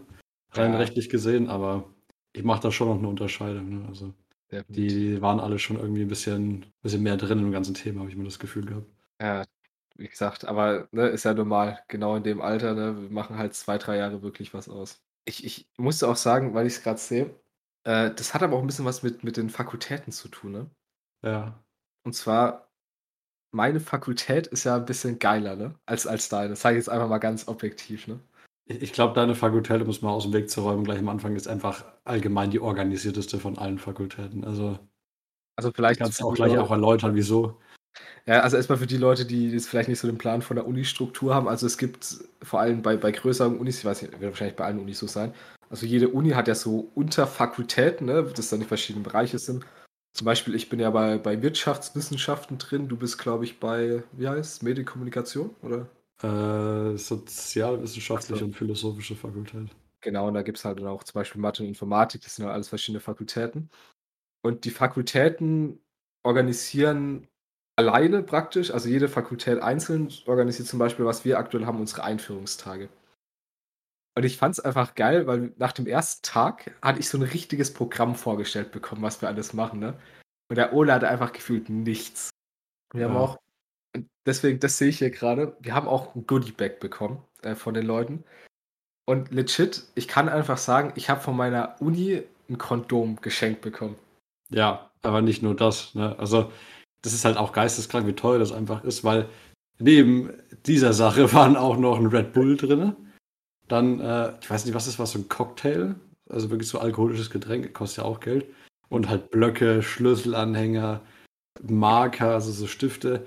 rein 0.53 0.73
ja. 0.73 0.79
rechtlich 0.79 1.09
gesehen, 1.09 1.49
aber 1.49 1.85
ich 2.33 2.45
mache 2.45 2.63
da 2.63 2.71
schon 2.71 2.89
noch 2.89 2.99
eine 2.99 3.09
Unterscheidung. 3.09 3.81
Ne? 3.81 3.89
Also 3.89 4.13
die, 4.69 4.87
die, 4.87 5.23
waren 5.23 5.41
alle 5.41 5.59
schon 5.59 5.79
irgendwie 5.79 6.03
ein 6.03 6.09
bisschen, 6.09 6.67
bisschen 6.83 7.03
mehr 7.03 7.17
drin 7.17 7.39
im 7.39 7.53
ganzen 7.53 7.75
Thema, 7.75 8.01
habe 8.01 8.11
ich 8.11 8.17
mir 8.17 8.25
das 8.25 8.39
Gefühl 8.39 8.65
gehabt. 8.65 8.87
Ja, 9.21 9.45
wie 9.97 10.09
gesagt, 10.09 10.45
aber 10.45 10.89
ne, 10.93 11.09
ist 11.09 11.25
ja 11.25 11.35
normal, 11.35 11.81
genau 11.89 12.17
in 12.17 12.23
dem 12.23 12.41
Alter, 12.41 12.75
ne, 12.75 13.03
wir 13.03 13.11
machen 13.11 13.39
halt 13.39 13.55
zwei, 13.55 13.79
drei 13.79 13.97
Jahre 13.97 14.23
wirklich 14.23 14.55
was 14.55 14.69
aus. 14.69 15.03
Ich, 15.27 15.45
ich 15.45 15.69
musste 15.77 16.09
auch 16.09 16.17
sagen, 16.17 16.55
weil 16.55 16.67
ich 16.67 16.75
es 16.75 16.83
gerade 16.83 16.99
sehe, 16.99 17.35
äh, 17.85 18.11
das 18.15 18.33
hat 18.33 18.43
aber 18.43 18.57
auch 18.57 18.61
ein 18.61 18.67
bisschen 18.67 18.85
was 18.85 19.03
mit, 19.03 19.25
mit 19.25 19.37
den 19.37 19.51
Fakultäten 19.51 20.13
zu 20.13 20.29
tun, 20.29 20.53
ne? 20.53 20.71
Ja. 21.23 21.63
Und 22.05 22.15
zwar 22.15 22.67
meine 23.53 23.81
Fakultät 23.81 24.47
ist 24.47 24.65
ja 24.65 24.77
ein 24.77 24.85
bisschen 24.85 25.19
geiler, 25.19 25.57
ne? 25.57 25.75
Als, 25.87 26.07
als 26.07 26.29
deine. 26.29 26.51
Das 26.51 26.61
sage 26.61 26.77
ich 26.77 26.81
jetzt 26.81 26.89
einfach 26.89 27.09
mal 27.09 27.19
ganz 27.19 27.49
objektiv, 27.49 28.07
ne? 28.07 28.21
Ich 28.67 28.93
glaube, 28.93 29.15
deine 29.15 29.35
Fakultät, 29.35 29.81
um 29.81 29.89
es 29.89 30.03
mal 30.03 30.11
aus 30.11 30.25
dem 30.25 30.33
Weg 30.33 30.51
zu 30.51 30.63
räumen, 30.63 30.85
gleich 30.85 30.99
am 30.99 31.09
Anfang, 31.09 31.37
ist 31.37 31.47
einfach 31.47 31.85
allgemein 32.05 32.51
die 32.51 32.61
organisierteste 32.61 33.39
von 33.39 33.57
allen 33.59 33.79
Fakultäten. 33.79 34.45
Also, 34.45 34.79
also 35.57 35.71
vielleicht 35.73 36.01
kannst 36.01 36.21
du 36.21 36.25
auch 36.25 36.35
gleich 36.35 36.59
auch 36.59 36.71
erläutern, 36.71 37.15
wieso. 37.15 37.61
Ja, 38.27 38.41
also 38.41 38.57
erstmal 38.57 38.79
für 38.79 38.87
die 38.87 38.97
Leute, 38.97 39.25
die 39.25 39.51
jetzt 39.51 39.69
vielleicht 39.69 39.89
nicht 39.89 40.01
so 40.01 40.09
den 40.09 40.19
Plan 40.19 40.43
von 40.43 40.57
der 40.57 40.67
Uni-Struktur 40.67 41.35
haben. 41.35 41.49
Also 41.49 41.67
es 41.67 41.79
gibt 41.79 42.19
vor 42.43 42.61
allem 42.61 42.83
bei, 42.83 42.97
bei 42.97 43.13
größeren 43.13 43.59
Unis, 43.59 43.79
ich 43.79 43.85
weiß 43.85 44.03
nicht, 44.03 44.13
wird 44.13 44.33
wahrscheinlich 44.33 44.57
bei 44.57 44.65
allen 44.65 44.81
Unis 44.81 44.99
so 44.99 45.07
sein. 45.07 45.33
Also 45.71 45.87
jede 45.87 46.09
Uni 46.09 46.31
hat 46.31 46.49
ja 46.49 46.55
so 46.55 46.91
Unterfakultäten, 46.95 48.07
ne, 48.07 48.25
das 48.35 48.49
dann 48.51 48.61
die 48.61 48.67
verschiedenen 48.67 49.05
Bereiche 49.05 49.39
sind. 49.39 49.65
Zum 50.13 50.25
Beispiel, 50.25 50.55
ich 50.55 50.69
bin 50.69 50.81
ja 50.81 50.91
bei, 50.91 51.19
bei 51.19 51.43
Wirtschaftswissenschaften 51.43 52.59
drin, 52.59 52.89
du 52.89 52.97
bist, 52.97 53.19
glaube 53.19 53.45
ich, 53.45 53.61
bei, 53.61 54.03
wie 54.13 54.29
heißt 54.29 54.63
Medienkommunikation, 54.63 55.55
oder? 55.63 55.89
Äh, 56.23 56.97
Sozialwissenschaftliche 56.97 58.41
so. 58.41 58.47
und 58.47 58.57
philosophische 58.57 59.15
Fakultät. 59.15 59.69
Genau, 60.01 60.29
und 60.29 60.35
da 60.35 60.43
gibt 60.43 60.59
es 60.59 60.65
halt 60.65 60.83
auch 60.83 61.05
zum 61.05 61.21
Beispiel 61.21 61.41
Mathe 61.41 61.63
und 61.63 61.69
Informatik, 61.69 62.23
das 62.23 62.37
sind 62.37 62.47
ja 62.47 62.53
alles 62.53 62.69
verschiedene 62.69 63.01
Fakultäten. 63.01 63.69
Und 64.43 64.65
die 64.65 64.71
Fakultäten 64.71 65.81
organisieren 66.23 67.29
alleine 67.77 68.23
praktisch, 68.23 68.71
also 68.71 68.89
jede 68.89 69.09
Fakultät 69.09 69.61
einzeln 69.61 70.11
organisiert 70.27 70.69
zum 70.69 70.79
Beispiel, 70.79 71.05
was 71.05 71.25
wir 71.25 71.39
aktuell 71.39 71.67
haben, 71.67 71.79
unsere 71.79 72.05
Einführungstage. 72.05 72.89
Und 74.17 74.25
ich 74.25 74.39
fand 74.39 74.55
es 74.55 74.61
einfach 74.61 74.95
geil, 74.95 75.27
weil 75.27 75.53
nach 75.59 75.73
dem 75.73 75.87
ersten 75.87 76.23
Tag 76.23 76.75
hatte 76.81 77.01
ich 77.01 77.09
so 77.09 77.19
ein 77.19 77.23
richtiges 77.23 77.73
Programm 77.75 78.15
vorgestellt 78.15 78.73
bekommen, 78.73 79.03
was 79.03 79.21
wir 79.21 79.29
alles 79.29 79.53
machen, 79.53 79.79
ne? 79.79 79.95
Und 80.49 80.57
der 80.57 80.73
Ole 80.73 80.95
hatte 80.95 81.09
einfach 81.09 81.33
gefühlt 81.33 81.69
nichts. 81.69 82.31
Wir 82.93 83.03
ja. 83.03 83.09
haben 83.09 83.17
auch, 83.17 83.39
deswegen, 84.25 84.59
das 84.61 84.79
sehe 84.79 84.89
ich 84.89 84.99
hier 84.99 85.11
gerade, 85.11 85.57
wir 85.61 85.75
haben 85.75 85.89
auch 85.89 86.15
ein 86.15 86.27
Goodie-Bag 86.27 86.81
bekommen 86.81 87.23
äh, 87.43 87.55
von 87.55 87.75
den 87.75 87.85
Leuten. 87.85 88.25
Und 89.07 89.33
legit, 89.33 89.85
ich 89.95 90.09
kann 90.09 90.29
einfach 90.29 90.57
sagen, 90.57 90.93
ich 90.95 91.11
habe 91.11 91.21
von 91.21 91.37
meiner 91.37 91.77
Uni 91.81 92.23
ein 92.49 92.59
Kondom 92.59 93.21
geschenkt 93.21 93.61
bekommen. 93.61 93.97
Ja, 94.49 94.91
aber 95.03 95.21
nicht 95.21 95.43
nur 95.43 95.55
das. 95.55 95.95
Ne? 95.95 96.17
Also, 96.19 96.53
das 97.03 97.13
ist 97.13 97.25
halt 97.25 97.37
auch 97.37 97.53
geisteskrank, 97.53 98.07
wie 98.07 98.13
teuer 98.13 98.39
das 98.39 98.53
einfach 98.53 98.85
ist, 98.85 99.05
weil 99.05 99.29
neben 99.79 100.31
dieser 100.67 100.93
Sache 100.93 101.33
waren 101.35 101.57
auch 101.57 101.77
noch 101.77 101.99
ein 101.99 102.07
Red 102.07 102.33
Bull 102.33 102.57
drin 102.57 102.97
dann, 103.69 104.01
äh, 104.01 104.33
ich 104.41 104.49
weiß 104.49 104.65
nicht, 104.65 104.75
was 104.75 104.87
ist 104.87 104.99
was, 104.99 105.13
so 105.13 105.19
ein 105.19 105.29
Cocktail? 105.29 105.97
Also 106.29 106.51
wirklich 106.51 106.69
so 106.69 106.79
alkoholisches 106.79 107.31
Getränk, 107.31 107.73
kostet 107.75 107.99
ja 107.99 108.05
auch 108.05 108.21
Geld. 108.21 108.47
Und 108.89 109.09
halt 109.09 109.31
Blöcke, 109.31 109.83
Schlüsselanhänger, 109.83 111.03
Marker, 111.63 112.35
also 112.35 112.53
so 112.53 112.67
Stifte. 112.67 113.27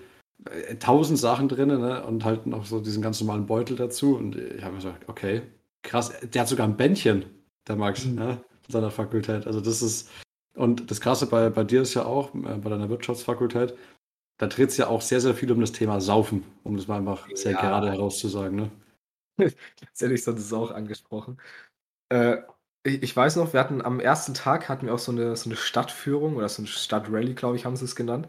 Äh, 0.49 0.75
tausend 0.75 1.19
Sachen 1.19 1.49
drin, 1.49 1.67
ne? 1.69 2.05
Und 2.05 2.23
halt 2.23 2.45
noch 2.45 2.65
so 2.65 2.79
diesen 2.79 3.01
ganz 3.01 3.19
normalen 3.19 3.45
Beutel 3.45 3.75
dazu. 3.75 4.15
Und 4.15 4.35
ich 4.35 4.61
habe 4.63 4.71
mir 4.71 4.81
gesagt, 4.81 5.09
okay, 5.09 5.41
krass. 5.83 6.13
Der 6.21 6.41
hat 6.41 6.47
sogar 6.47 6.67
ein 6.67 6.77
Bändchen, 6.77 7.25
der 7.67 7.75
Max, 7.75 8.05
mhm. 8.05 8.15
ne? 8.15 8.41
In 8.67 8.73
seiner 8.73 8.91
Fakultät. 8.91 9.47
Also 9.47 9.59
das 9.61 9.81
ist. 9.81 10.09
Und 10.59 10.91
das 10.91 10.99
Krasse 10.99 11.25
bei, 11.25 11.49
bei 11.49 11.63
dir 11.63 11.83
ist 11.83 11.93
ja 11.93 12.03
auch, 12.03 12.35
äh, 12.35 12.57
bei 12.57 12.69
deiner 12.69 12.89
Wirtschaftsfakultät, 12.89 13.77
da 14.37 14.47
dreht 14.47 14.69
es 14.69 14.77
ja 14.77 14.87
auch 14.87 15.01
sehr, 15.01 15.21
sehr 15.21 15.33
viel 15.33 15.49
um 15.53 15.61
das 15.61 15.71
Thema 15.71 16.01
Saufen, 16.01 16.43
um 16.65 16.75
das 16.75 16.87
mal 16.87 16.97
einfach 16.97 17.29
sehr 17.33 17.53
ja. 17.53 17.61
gerade 17.61 17.89
herauszusagen, 17.89 18.57
ne? 18.57 18.71
Tatsächlich 19.79 20.21
sonst 20.21 20.41
ist 20.41 20.51
auch 20.51 20.71
angesprochen. 20.71 21.39
Äh, 22.09 22.39
ich, 22.83 23.01
ich, 23.03 23.15
weiß 23.15 23.37
noch, 23.37 23.53
wir 23.53 23.59
hatten 23.61 23.81
am 23.81 24.01
ersten 24.01 24.33
Tag 24.33 24.67
hatten 24.67 24.87
wir 24.87 24.93
auch 24.93 24.99
so 24.99 25.13
eine, 25.13 25.37
so 25.37 25.49
eine 25.49 25.55
Stadtführung 25.55 26.35
oder 26.35 26.49
so 26.49 26.61
eine 26.61 26.67
Stadtrally, 26.67 27.35
glaube 27.35 27.55
ich, 27.55 27.63
haben 27.63 27.77
sie 27.77 27.85
es 27.85 27.95
genannt. 27.95 28.27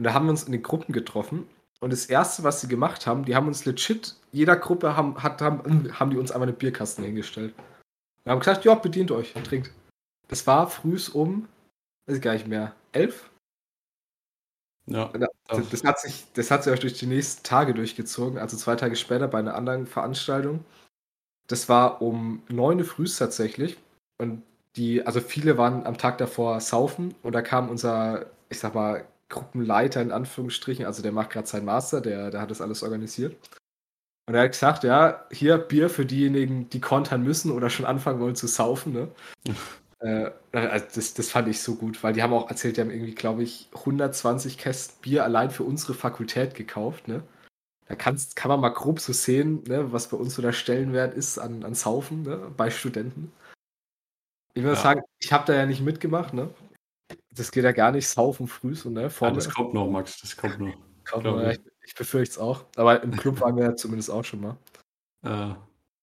Und 0.00 0.04
da 0.04 0.14
haben 0.14 0.26
wir 0.26 0.30
uns 0.30 0.42
in 0.42 0.52
den 0.52 0.64
Gruppen 0.64 0.92
getroffen. 0.92 1.48
Und 1.78 1.92
das 1.92 2.06
erste, 2.06 2.42
was 2.42 2.60
sie 2.60 2.66
gemacht 2.66 3.06
haben, 3.06 3.24
die 3.24 3.36
haben 3.36 3.46
uns 3.46 3.66
legit, 3.66 4.16
jeder 4.32 4.56
Gruppe 4.56 4.96
haben, 4.96 5.22
hat, 5.22 5.40
haben, 5.40 5.96
haben 5.96 6.10
die 6.10 6.16
uns 6.16 6.32
einmal 6.32 6.48
eine 6.48 6.56
Bierkasten 6.56 7.04
hingestellt. 7.04 7.54
Wir 8.24 8.32
haben 8.32 8.40
gesagt, 8.40 8.64
ja, 8.64 8.74
bedient 8.74 9.12
euch 9.12 9.36
und 9.36 9.46
trinkt. 9.46 9.70
Das 10.26 10.44
war 10.48 10.68
frühs 10.68 11.08
um, 11.08 11.46
weiß 12.08 12.16
ich 12.16 12.22
gar 12.22 12.32
nicht 12.32 12.48
mehr, 12.48 12.74
elf? 12.92 13.30
Ja. 14.86 15.12
Das, 15.48 15.68
das, 15.68 15.84
hat 15.84 16.00
sich, 16.00 16.24
das 16.32 16.50
hat 16.50 16.64
sich 16.64 16.72
auch 16.72 16.78
durch 16.78 16.94
die 16.94 17.06
nächsten 17.06 17.42
Tage 17.42 17.74
durchgezogen. 17.74 18.38
Also 18.38 18.56
zwei 18.56 18.74
Tage 18.74 18.96
später 18.96 19.28
bei 19.28 19.38
einer 19.38 19.54
anderen 19.54 19.86
Veranstaltung 19.86 20.64
Das 21.46 21.68
war 21.68 22.00
um 22.00 22.42
9 22.48 22.78
Uhr 22.78 22.84
früh 22.84 23.06
tatsächlich. 23.06 23.76
Und 24.18 24.42
die, 24.76 25.06
also 25.06 25.20
viele 25.20 25.58
waren 25.58 25.84
am 25.86 25.98
Tag 25.98 26.18
davor 26.18 26.60
saufen 26.60 27.14
und 27.22 27.34
da 27.34 27.42
kam 27.42 27.68
unser, 27.68 28.26
ich 28.48 28.58
sag 28.58 28.74
mal, 28.74 29.06
Gruppenleiter 29.28 30.00
in 30.00 30.10
Anführungsstrichen, 30.12 30.86
also 30.86 31.02
der 31.02 31.12
macht 31.12 31.30
gerade 31.30 31.46
seinen 31.46 31.66
Master, 31.66 32.00
der, 32.00 32.30
der 32.30 32.40
hat 32.40 32.50
das 32.50 32.62
alles 32.62 32.82
organisiert. 32.82 33.36
Und 34.26 34.34
er 34.34 34.44
hat 34.44 34.52
gesagt, 34.52 34.84
ja, 34.84 35.26
hier 35.30 35.58
Bier 35.58 35.90
für 35.90 36.06
diejenigen, 36.06 36.70
die 36.70 36.80
kontern 36.80 37.22
müssen 37.22 37.50
oder 37.50 37.68
schon 37.68 37.86
anfangen 37.86 38.20
wollen 38.20 38.36
zu 38.36 38.46
saufen. 38.46 38.92
Ne? 38.92 39.08
äh, 40.00 40.30
also 40.52 40.86
das, 40.94 41.14
das 41.14 41.30
fand 41.30 41.48
ich 41.48 41.60
so 41.60 41.74
gut, 41.74 42.02
weil 42.02 42.12
die 42.12 42.22
haben 42.22 42.32
auch 42.32 42.48
erzählt, 42.48 42.76
die 42.76 42.80
haben 42.80 42.90
irgendwie, 42.90 43.14
glaube 43.14 43.42
ich, 43.42 43.68
120 43.74 44.58
Kästen 44.58 45.00
Bier 45.02 45.24
allein 45.24 45.50
für 45.50 45.64
unsere 45.64 45.94
Fakultät 45.94 46.54
gekauft. 46.54 47.08
Ne? 47.08 47.22
Da 47.86 47.94
kannst, 47.96 48.36
kann 48.36 48.50
man 48.50 48.60
mal 48.60 48.68
grob 48.68 49.00
so 49.00 49.12
sehen, 49.12 49.64
ne, 49.66 49.92
was 49.92 50.08
bei 50.08 50.16
uns 50.16 50.34
so 50.34 50.42
der 50.42 50.52
Stellenwert 50.52 51.14
ist 51.14 51.38
an, 51.38 51.64
an 51.64 51.74
Saufen 51.74 52.22
ne, 52.22 52.52
bei 52.56 52.70
Studenten. 52.70 53.32
Ich 54.54 54.62
würde 54.62 54.76
ja. 54.76 54.82
sagen, 54.82 55.02
ich 55.18 55.32
habe 55.32 55.46
da 55.46 55.54
ja 55.54 55.66
nicht 55.66 55.80
mitgemacht. 55.80 56.34
Ne? 56.34 56.50
Das 57.30 57.50
geht 57.50 57.64
ja 57.64 57.72
gar 57.72 57.92
nicht, 57.92 58.08
saufen 58.08 58.46
früh. 58.46 58.74
So, 58.74 58.90
ne, 58.90 59.10
ja, 59.20 59.30
das 59.30 59.50
kommt 59.50 59.74
noch, 59.74 59.88
Max, 59.88 60.20
das 60.20 60.36
kommt 60.36 60.60
noch. 60.60 60.74
Kommt 61.04 61.24
noch 61.24 61.40
ich, 61.48 61.60
ich 61.86 61.94
befürchte 61.94 62.32
es 62.32 62.38
auch. 62.38 62.64
Aber 62.76 63.02
im 63.02 63.12
Club 63.12 63.40
waren 63.40 63.56
wir 63.56 63.64
ja 63.64 63.76
zumindest 63.76 64.10
auch 64.10 64.24
schon 64.24 64.40
mal. 64.42 64.56
Äh. 65.22 65.54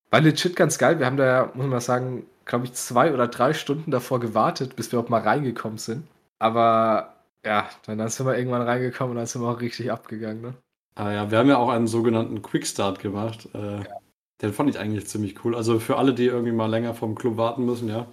War 0.10 0.22
legit 0.22 0.56
ganz 0.56 0.78
geil. 0.78 0.98
Wir 1.00 1.06
haben 1.06 1.18
da 1.18 1.26
ja, 1.26 1.52
muss 1.54 1.68
man 1.68 1.80
sagen, 1.80 2.26
glaube 2.46 2.66
ich, 2.66 2.74
zwei 2.74 3.14
oder 3.14 3.28
drei 3.28 3.54
Stunden 3.54 3.92
davor 3.92 4.20
gewartet, 4.20 4.76
bis 4.76 4.92
wir 4.92 5.00
auch 5.00 5.10
mal 5.10 5.22
reingekommen 5.22 5.78
sind. 5.78 6.08
Aber 6.40 7.16
ja, 7.46 7.70
dann 7.86 8.08
sind 8.08 8.26
wir 8.26 8.38
irgendwann 8.38 8.62
reingekommen 8.62 9.12
und 9.12 9.18
dann 9.18 9.26
sind 9.28 9.42
wir 9.42 9.50
auch 9.50 9.62
richtig 9.62 9.92
abgegangen. 9.92 10.42
Ne? 10.42 10.54
Ah 10.96 11.12
ja, 11.12 11.32
wir 11.32 11.38
haben 11.38 11.50
ja 11.50 11.58
auch 11.58 11.70
einen 11.70 11.88
sogenannten 11.88 12.42
Quickstart 12.42 13.00
gemacht. 13.00 13.50
Äh, 13.54 13.78
ja. 13.78 13.98
Den 14.42 14.54
fand 14.54 14.70
ich 14.70 14.80
eigentlich 14.80 15.08
ziemlich 15.08 15.44
cool. 15.44 15.56
Also 15.56 15.80
für 15.80 15.98
alle, 15.98 16.14
die 16.14 16.26
irgendwie 16.26 16.52
mal 16.52 16.70
länger 16.70 16.94
vom 16.94 17.16
Club 17.16 17.38
warten 17.38 17.66
müssen, 17.66 17.90
ja. 17.90 18.08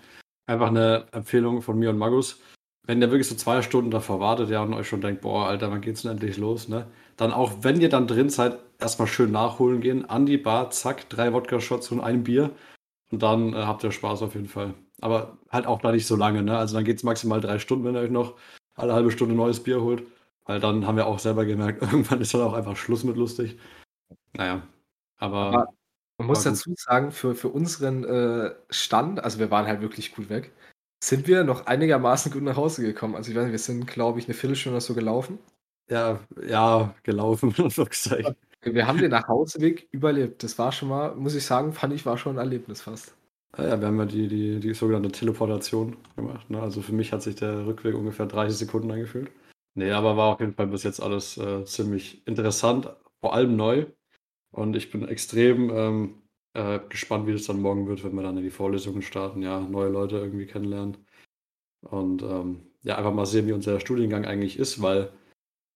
Einfach 0.47 0.69
eine 0.69 1.07
Empfehlung 1.13 1.63
von 1.63 1.79
mir 1.79 1.91
und 1.91 1.99
Magus. 1.99 2.41
Wenn 2.85 3.01
ihr 3.01 3.11
wirklich 3.11 3.29
so 3.29 3.37
zwei 3.37 3.63
Stunden 3.63 3.91
davor 3.91 4.19
wartet, 4.19 4.51
ja, 4.51 4.63
und 4.63 4.75
euch 4.75 4.89
schon 4.89 5.01
denkt, 5.01 5.23
boah, 5.23 5.47
Alter, 5.47 5.71
wann 5.71 5.81
geht's 5.81 6.03
denn 6.03 6.13
endlich 6.13 6.37
los, 6.37 6.69
ne? 6.69 6.87
Dann 7.17 7.33
auch, 7.33 7.53
wenn 7.63 7.81
ihr 7.81 7.89
dann 7.89 8.09
drin 8.09 8.29
seid, 8.29 8.59
erstmal 8.81 9.07
schön 9.07 9.31
nachholen 9.31 9.81
gehen, 9.81 10.09
an 10.09 10.27
die 10.27 10.39
Bar, 10.39 10.71
zack, 10.71 11.09
drei 11.09 11.33
Wodka-Shots 11.33 11.93
und 11.93 12.01
ein 12.01 12.25
Bier. 12.25 12.51
Und 13.13 13.23
dann 13.23 13.53
äh, 13.53 13.59
habt 13.59 13.85
ihr 13.85 13.93
Spaß 13.93 14.23
auf 14.23 14.35
jeden 14.35 14.49
Fall. 14.49 14.75
Aber 15.01 15.39
halt 15.51 15.67
auch 15.67 15.81
da 15.81 15.93
nicht 15.93 16.07
so 16.07 16.17
lange, 16.17 16.43
ne? 16.43 16.57
Also 16.57 16.75
dann 16.75 16.85
geht's 16.85 17.03
maximal 17.03 17.41
drei 17.41 17.59
Stunden, 17.59 17.85
wenn 17.85 17.95
ihr 17.95 18.01
euch 18.01 18.11
noch 18.11 18.39
alle 18.75 18.95
halbe 18.95 19.11
Stunde 19.11 19.35
neues 19.35 19.63
Bier 19.63 19.83
holt. 19.83 20.03
Weil 20.45 20.59
dann 20.59 20.87
haben 20.87 20.97
wir 20.97 21.07
auch 21.07 21.19
selber 21.19 21.45
gemerkt, 21.45 21.83
irgendwann 21.83 22.21
ist 22.21 22.35
dann 22.35 22.41
auch 22.41 22.55
einfach 22.55 22.77
Schluss 22.77 23.05
mit 23.05 23.17
lustig. 23.17 23.59
Naja, 24.33 24.63
aber. 25.19 25.37
aber 25.37 25.67
man 26.19 26.27
muss 26.29 26.43
dazu 26.45 26.73
sagen, 26.77 27.11
für, 27.11 27.35
für 27.35 27.49
unseren 27.49 28.05
äh, 28.05 28.55
Stand, 28.71 29.25
also 29.25 29.39
wir 29.39 29.51
waren 29.51 29.67
halt 29.67 29.81
wirklich 29.81 30.15
gut 30.15 30.29
weg, 30.29 30.53
sind 31.03 31.27
wir 31.27 31.43
noch 31.43 31.67
einigermaßen 31.67 32.31
gut 32.31 32.43
nach 32.43 32.57
Hause 32.57 32.83
gekommen. 32.83 33.17
Also 33.17 33.31
ich 33.31 33.37
weiß 33.37 33.45
nicht, 33.45 33.53
wir 33.53 33.59
sind, 33.59 33.87
glaube 33.87 34.21
ich, 34.21 34.27
eine 34.27 34.35
Viertelstunde 34.35 34.77
oder 34.77 34.81
so 34.81 34.95
gelaufen. 34.95 35.39
Ja, 35.91 36.21
ja, 36.47 36.95
gelaufen, 37.03 37.53
Wir 38.65 38.87
haben 38.87 38.99
den 38.99 39.11
Nachhauseweg 39.11 39.89
überlebt. 39.91 40.43
Das 40.43 40.59
war 40.59 40.71
schon 40.73 40.89
mal, 40.89 41.15
muss 41.17 41.35
ich 41.35 41.45
sagen, 41.45 41.73
fand 41.73 41.95
ich, 41.95 42.07
war 42.07 42.17
schon 42.17 42.37
ein 42.37 42.39
Erlebnis 42.39 42.83
fast. 42.83 43.15
Ja, 43.59 43.79
wir 43.81 43.89
haben 43.89 43.99
ja 43.99 44.07
die, 44.07 44.29
die, 44.29 44.61
die 44.61 44.75
sogenannte 44.75 45.11
Teleportation 45.11 45.97
gemacht. 46.17 46.49
Ne? 46.49 46.61
Also 46.61 46.81
für 46.81 46.93
mich 46.93 47.13
hat 47.13 47.23
sich 47.23 47.35
der 47.35 47.67
Rückweg 47.67 47.95
ungefähr 47.95 48.27
30 48.27 48.57
Sekunden 48.57 48.91
angefühlt. 48.91 49.31
Nee, 49.75 49.91
aber 49.91 50.17
war 50.17 50.35
auf 50.35 50.41
jeden 50.41 50.55
Fall 50.55 50.69
bis 50.69 50.85
jetzt 50.85 51.01
alles 51.01 51.37
äh, 51.39 51.65
ziemlich 51.65 52.27
interessant, 52.27 52.95
vor 53.21 53.35
allem 53.35 53.57
neu. 53.57 53.87
Und 54.53 54.77
ich 54.77 54.91
bin 54.91 55.07
extrem 55.09 55.71
ähm, 55.71 56.23
äh, 56.55 56.79
gespannt, 56.89 57.27
wie 57.27 57.33
das 57.33 57.47
dann 57.47 57.61
morgen 57.61 57.89
wird, 57.89 58.05
wenn 58.05 58.15
wir 58.15 58.23
dann 58.23 58.37
in 58.37 58.45
die 58.45 58.51
Vorlesungen 58.51 59.03
starten, 59.03 59.43
ja, 59.43 59.61
neue 59.61 59.89
Leute 59.89 60.19
irgendwie 60.19 60.47
kennenlernen. 60.47 60.99
Und 61.83 62.23
ähm, 62.23 62.67
ja, 62.83 62.97
einfach 62.97 63.15
mal 63.15 63.27
sehen, 63.27 63.47
wie 63.47 63.53
unser 63.53 63.81
Studiengang 63.81 64.25
eigentlich 64.25 64.59
ist, 64.59 64.83
weil 64.83 65.13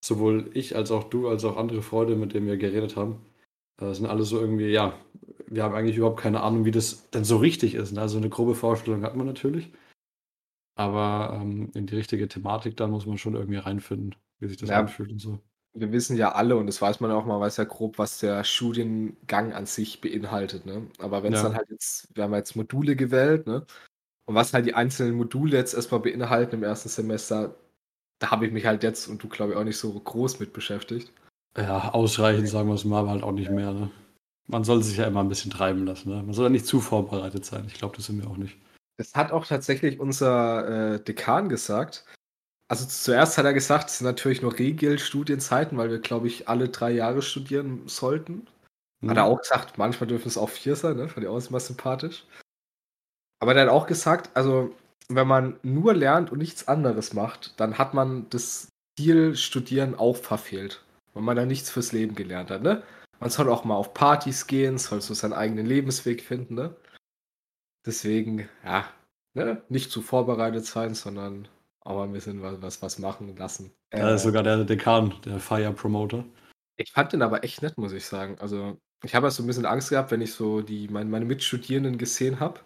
sowohl 0.05 0.51
ich 0.55 0.77
als 0.77 0.91
auch 0.91 1.05
du, 1.05 1.29
als 1.29 1.45
auch 1.45 1.57
andere 1.57 1.83
Freunde, 1.83 2.17
mit 2.17 2.35
denen 2.35 2.47
wir 2.47 2.57
geredet 2.57 2.97
haben, 2.97 3.21
äh, 3.81 3.93
sind 3.93 4.07
alle 4.07 4.23
so 4.23 4.41
irgendwie, 4.41 4.69
ja, 4.69 4.95
wir 5.49 5.63
haben 5.63 5.75
eigentlich 5.75 5.97
überhaupt 5.97 6.21
keine 6.21 6.43
Ahnung, 6.43 6.65
wie 6.65 6.71
das 6.71 7.11
denn 7.11 7.25
so 7.25 7.37
richtig 7.37 7.75
ist. 7.75 7.93
Ne? 7.93 8.01
Also 8.01 8.19
eine 8.19 8.29
grobe 8.29 8.55
Vorstellung 8.55 9.03
hat 9.03 9.17
man 9.17 9.27
natürlich. 9.27 9.73
Aber 10.77 11.39
ähm, 11.41 11.71
in 11.75 11.87
die 11.87 11.97
richtige 11.97 12.29
Thematik, 12.29 12.77
da 12.77 12.87
muss 12.87 13.07
man 13.07 13.19
schon 13.19 13.35
irgendwie 13.35 13.59
reinfinden, 13.59 14.15
wie 14.41 14.49
sich 14.49 14.59
das 14.59 14.69
ja, 14.69 14.79
anfühlt 14.79 15.11
und 15.11 15.21
so. 15.21 15.41
Wir 15.73 15.93
wissen 15.93 16.17
ja 16.17 16.33
alle, 16.33 16.57
und 16.57 16.67
das 16.67 16.81
weiß 16.81 17.01
man 17.01 17.11
auch 17.11 17.25
mal, 17.25 17.41
weiß 17.41 17.57
ja 17.59 17.65
grob, 17.65 17.99
was 17.99 18.19
der 18.19 18.45
Studiengang 18.45 19.53
an 19.53 19.67
sich 19.67 20.01
beinhaltet. 20.01 20.67
Ne? 20.67 20.87
Aber 20.99 21.23
wenn 21.23 21.33
es 21.33 21.43
ja. 21.43 21.49
dann 21.49 21.57
halt 21.57 21.71
jetzt, 21.71 22.15
wir 22.15 22.25
haben 22.25 22.35
jetzt 22.35 22.57
Module 22.57 22.97
gewählt, 22.97 23.47
ne? 23.47 23.67
Und 24.29 24.35
was 24.35 24.53
halt 24.53 24.67
die 24.67 24.75
einzelnen 24.75 25.15
Module 25.15 25.57
jetzt 25.57 25.75
erstmal 25.75 26.01
beinhalten 26.01 26.57
im 26.57 26.65
ersten 26.65 26.89
Semester, 26.89 27.55
da 28.19 28.31
habe 28.31 28.47
ich 28.47 28.53
mich 28.53 28.67
halt 28.67 28.83
jetzt 28.83 29.09
und 29.09 29.23
du 29.23 29.29
glaube 29.29 29.53
ich 29.53 29.59
auch 29.59 29.65
nicht 29.65 29.79
so 29.79 29.93
groß 29.93 30.41
mit 30.41 30.53
beschäftigt. 30.53 31.13
Ja, 31.57 31.91
ausreichend, 31.93 32.49
sagen 32.49 32.69
wir 32.69 32.75
es 32.75 32.85
mal, 32.85 33.01
aber 33.01 33.11
halt 33.11 33.23
auch 33.23 33.33
nicht 33.33 33.51
mehr. 33.51 33.73
Ne? 33.73 33.91
Man 34.47 34.65
soll 34.65 34.83
sich 34.83 34.99
ja 34.99 35.07
immer 35.07 35.21
ein 35.21 35.29
bisschen 35.29 35.51
treiben 35.51 35.87
lassen. 35.87 36.11
Ne? 36.11 36.23
Man 36.23 36.35
soll 36.35 36.47
ja 36.47 36.51
nicht 36.51 36.67
zu 36.67 36.81
vorbereitet 36.81 37.45
sein. 37.45 37.65
Ich 37.67 37.75
glaube, 37.75 37.97
das 37.97 38.07
sind 38.07 38.21
wir 38.21 38.31
auch 38.31 38.37
nicht. 38.37 38.59
Das 38.99 39.15
hat 39.15 39.33
auch 39.33 39.47
tatsächlich 39.47 39.99
unser 40.01 40.95
äh, 40.95 41.01
Dekan 41.01 41.49
gesagt. 41.49 42.05
Also 42.69 42.85
zuerst 42.87 43.39
hat 43.39 43.45
er 43.45 43.55
gesagt, 43.55 43.91
es 43.91 43.99
sind 43.99 44.07
natürlich 44.07 44.43
nur 44.43 44.59
Regelstudienzeiten, 44.59 45.79
weil 45.79 45.91
wir, 45.91 46.01
glaube 46.01 46.27
ich, 46.27 46.49
alle 46.49 46.69
drei 46.69 46.91
Jahre 46.91 47.23
studieren 47.23 47.83
sollten. 47.87 48.47
Mhm. 49.01 49.11
Hat 49.11 49.17
er 49.19 49.25
auch 49.25 49.41
gesagt, 49.41 49.79
manchmal 49.79 50.09
dürfen 50.09 50.29
es 50.29 50.39
auch 50.39 50.49
vier 50.49 50.77
sein, 50.77 50.97
ne? 50.97 51.09
Fand 51.09 51.25
ich 51.25 51.29
auch 51.29 51.49
immer 51.49 51.61
sympathisch. 51.61 52.25
Aber 53.39 53.55
er 53.55 53.63
hat 53.63 53.69
auch 53.69 53.87
gesagt, 53.87 54.31
also 54.35 54.75
wenn 55.09 55.27
man 55.27 55.59
nur 55.63 55.95
lernt 55.95 56.33
und 56.33 56.39
nichts 56.39 56.69
anderes 56.69 57.13
macht, 57.13 57.59
dann 57.61 57.79
hat 57.79 57.95
man 57.95 58.29
das 58.31 58.69
Ziel 58.99 59.37
Studieren 59.37 59.95
auch 59.95 60.17
verfehlt. 60.17 60.83
Weil 61.15 61.23
man 61.23 61.37
da 61.37 61.47
nichts 61.47 61.71
fürs 61.71 61.93
Leben 61.93 62.15
gelernt 62.15 62.51
hat, 62.51 62.63
ne? 62.63 62.83
Man 63.21 63.31
soll 63.31 63.49
auch 63.49 63.65
mal 63.65 63.77
auf 63.77 63.95
Partys 63.95 64.47
gehen, 64.47 64.77
soll 64.77 65.01
so 65.01 65.15
seinen 65.15 65.33
eigenen 65.33 65.65
Lebensweg 65.65 66.23
finden, 66.23 66.55
ne? 66.55 66.77
Deswegen, 67.87 68.49
ja, 68.65 68.85
ne, 69.35 69.63
nicht 69.69 69.91
zu 69.91 70.03
vorbereitet 70.03 70.67
sein, 70.67 70.95
sondern 70.95 71.49
auch 71.81 72.03
ein 72.03 72.13
bisschen 72.13 72.43
was, 72.43 72.61
was, 72.61 72.83
was 72.83 72.99
machen 72.99 73.35
lassen. 73.37 73.73
Ja, 73.93 74.11
das 74.11 74.17
ist 74.17 74.23
sogar 74.25 74.43
der 74.43 74.65
Dekan, 74.65 75.15
der 75.25 75.39
Fire 75.39 75.73
Promoter. 75.73 76.25
Ich 76.77 76.93
fand 76.93 77.13
den 77.13 77.23
aber 77.23 77.45
echt 77.45 77.63
nett, 77.63 77.79
muss 77.79 77.93
ich 77.93 78.05
sagen. 78.05 78.37
Also, 78.41 78.77
ich 79.05 79.15
habe 79.15 79.31
so 79.31 79.43
ein 79.43 79.47
bisschen 79.47 79.67
Angst 79.67 79.91
gehabt, 79.91 80.11
wenn 80.11 80.21
ich 80.21 80.33
so 80.33 80.61
die, 80.63 80.89
meine, 80.89 81.09
meine 81.09 81.25
Mitstudierenden 81.25 81.97
gesehen 81.97 82.41
habe. 82.41 82.61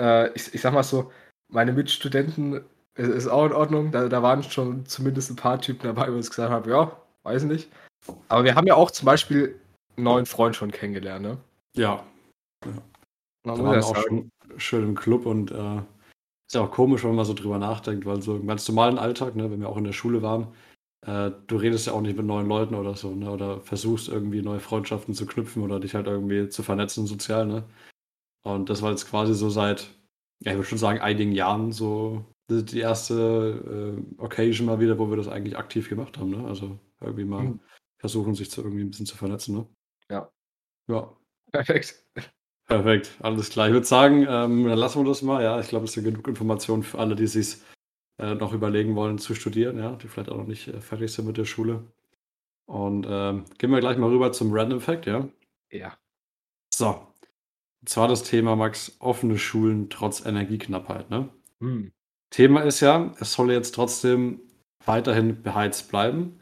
Äh, 0.00 0.32
ich, 0.32 0.54
ich 0.54 0.60
sag 0.60 0.72
mal 0.72 0.82
so, 0.82 1.12
meine 1.48 1.72
Mitstudenten 1.72 2.64
ist, 2.94 3.08
ist 3.08 3.28
auch 3.28 3.46
in 3.46 3.52
Ordnung. 3.52 3.90
Da, 3.90 4.08
da 4.08 4.22
waren 4.22 4.42
schon 4.42 4.86
zumindest 4.86 5.30
ein 5.30 5.36
paar 5.36 5.60
Typen 5.60 5.82
dabei, 5.84 6.12
wo 6.12 6.18
ich 6.18 6.28
gesagt 6.28 6.50
habe, 6.50 6.70
ja, 6.70 6.96
weiß 7.22 7.44
nicht. 7.44 7.70
Aber 8.28 8.44
wir 8.44 8.54
haben 8.54 8.66
ja 8.66 8.74
auch 8.74 8.90
zum 8.90 9.06
Beispiel 9.06 9.58
einen 9.96 10.04
neuen 10.04 10.26
Freund 10.26 10.56
schon 10.56 10.70
kennengelernt, 10.70 11.22
ne? 11.22 11.38
Ja. 11.76 12.04
ja. 12.64 12.72
Man 13.44 13.58
da 13.58 13.64
waren 13.64 13.82
auch 13.82 13.96
schon 13.96 14.30
schön 14.56 14.84
im 14.84 14.94
Club 14.94 15.26
und 15.26 15.50
äh, 15.50 15.78
ist 16.46 16.54
ja 16.54 16.62
auch 16.62 16.70
komisch, 16.70 17.04
wenn 17.04 17.14
man 17.14 17.24
so 17.24 17.34
drüber 17.34 17.58
nachdenkt, 17.58 18.06
weil 18.06 18.22
so 18.22 18.36
im 18.36 18.46
ganz 18.46 18.68
normalen 18.68 18.98
Alltag, 18.98 19.34
ne, 19.36 19.50
wenn 19.50 19.60
wir 19.60 19.68
auch 19.68 19.76
in 19.76 19.84
der 19.84 19.92
Schule 19.92 20.22
waren, 20.22 20.48
äh, 21.06 21.30
du 21.46 21.56
redest 21.56 21.86
ja 21.86 21.92
auch 21.92 22.00
nicht 22.00 22.16
mit 22.16 22.26
neuen 22.26 22.46
Leuten 22.46 22.74
oder 22.74 22.94
so, 22.94 23.14
ne, 23.14 23.30
oder 23.30 23.60
versuchst 23.60 24.08
irgendwie 24.08 24.42
neue 24.42 24.60
Freundschaften 24.60 25.14
zu 25.14 25.26
knüpfen 25.26 25.62
oder 25.62 25.80
dich 25.80 25.94
halt 25.94 26.06
irgendwie 26.06 26.48
zu 26.48 26.62
vernetzen 26.62 27.06
sozial, 27.06 27.46
ne. 27.46 27.64
Und 28.44 28.70
das 28.70 28.82
war 28.82 28.90
jetzt 28.90 29.08
quasi 29.08 29.34
so 29.34 29.50
seit, 29.50 29.88
ja, 30.40 30.52
ich 30.52 30.58
würde 30.58 30.68
schon 30.68 30.78
sagen, 30.78 31.00
einigen 31.00 31.32
Jahren 31.32 31.72
so 31.72 32.24
die 32.48 32.78
erste 32.78 33.96
äh, 33.98 34.22
Occasion 34.22 34.66
mal 34.66 34.80
wieder, 34.80 34.98
wo 34.98 35.10
wir 35.10 35.16
das 35.16 35.28
eigentlich 35.28 35.56
aktiv 35.56 35.88
gemacht 35.88 36.18
haben, 36.18 36.30
ne? 36.30 36.46
Also 36.46 36.78
irgendwie 37.00 37.24
mal 37.24 37.42
mhm. 37.42 37.60
versuchen, 37.98 38.34
sich 38.34 38.50
zu 38.50 38.62
irgendwie 38.62 38.82
ein 38.82 38.90
bisschen 38.90 39.06
zu 39.06 39.16
vernetzen, 39.16 39.56
ne? 39.56 39.66
Ja. 40.10 40.30
Ja. 40.88 41.16
Perfekt. 41.50 42.04
Perfekt, 42.66 43.16
alles 43.20 43.50
klar. 43.50 43.68
Ich 43.68 43.72
würde 43.72 43.86
sagen, 43.86 44.26
ähm, 44.28 44.64
dann 44.64 44.78
lassen 44.78 45.00
wir 45.00 45.08
das 45.08 45.22
mal. 45.22 45.42
Ja, 45.42 45.60
ich 45.60 45.68
glaube, 45.68 45.84
es 45.84 45.92
sind 45.92 46.04
genug 46.04 46.26
Informationen 46.26 46.82
für 46.82 46.98
alle, 46.98 47.14
die 47.14 47.28
sich 47.28 47.58
äh, 48.18 48.34
noch 48.34 48.52
überlegen 48.52 48.96
wollen 48.96 49.18
zu 49.18 49.34
studieren, 49.34 49.78
ja, 49.78 49.92
die 49.92 50.08
vielleicht 50.08 50.30
auch 50.30 50.36
noch 50.36 50.46
nicht 50.46 50.68
äh, 50.68 50.80
fertig 50.80 51.12
sind 51.12 51.26
mit 51.26 51.36
der 51.36 51.44
Schule. 51.44 51.84
Und 52.66 53.06
ähm, 53.08 53.44
gehen 53.58 53.70
wir 53.70 53.78
gleich 53.78 53.98
mal 53.98 54.10
rüber 54.10 54.32
zum 54.32 54.52
Random 54.52 54.80
Fact, 54.80 55.06
ja? 55.06 55.28
Ja. 55.70 55.96
So. 56.74 57.06
Zwar 57.86 58.08
das 58.08 58.24
Thema, 58.24 58.56
Max, 58.56 58.96
offene 58.98 59.38
Schulen 59.38 59.88
trotz 59.88 60.24
Energieknappheit, 60.24 61.08
ne? 61.08 61.30
Hm. 61.60 61.92
Thema 62.30 62.60
ist 62.62 62.80
ja, 62.80 63.14
es 63.20 63.32
soll 63.32 63.52
jetzt 63.52 63.74
trotzdem 63.74 64.40
weiterhin 64.84 65.42
beheizt 65.42 65.88
bleiben. 65.88 66.40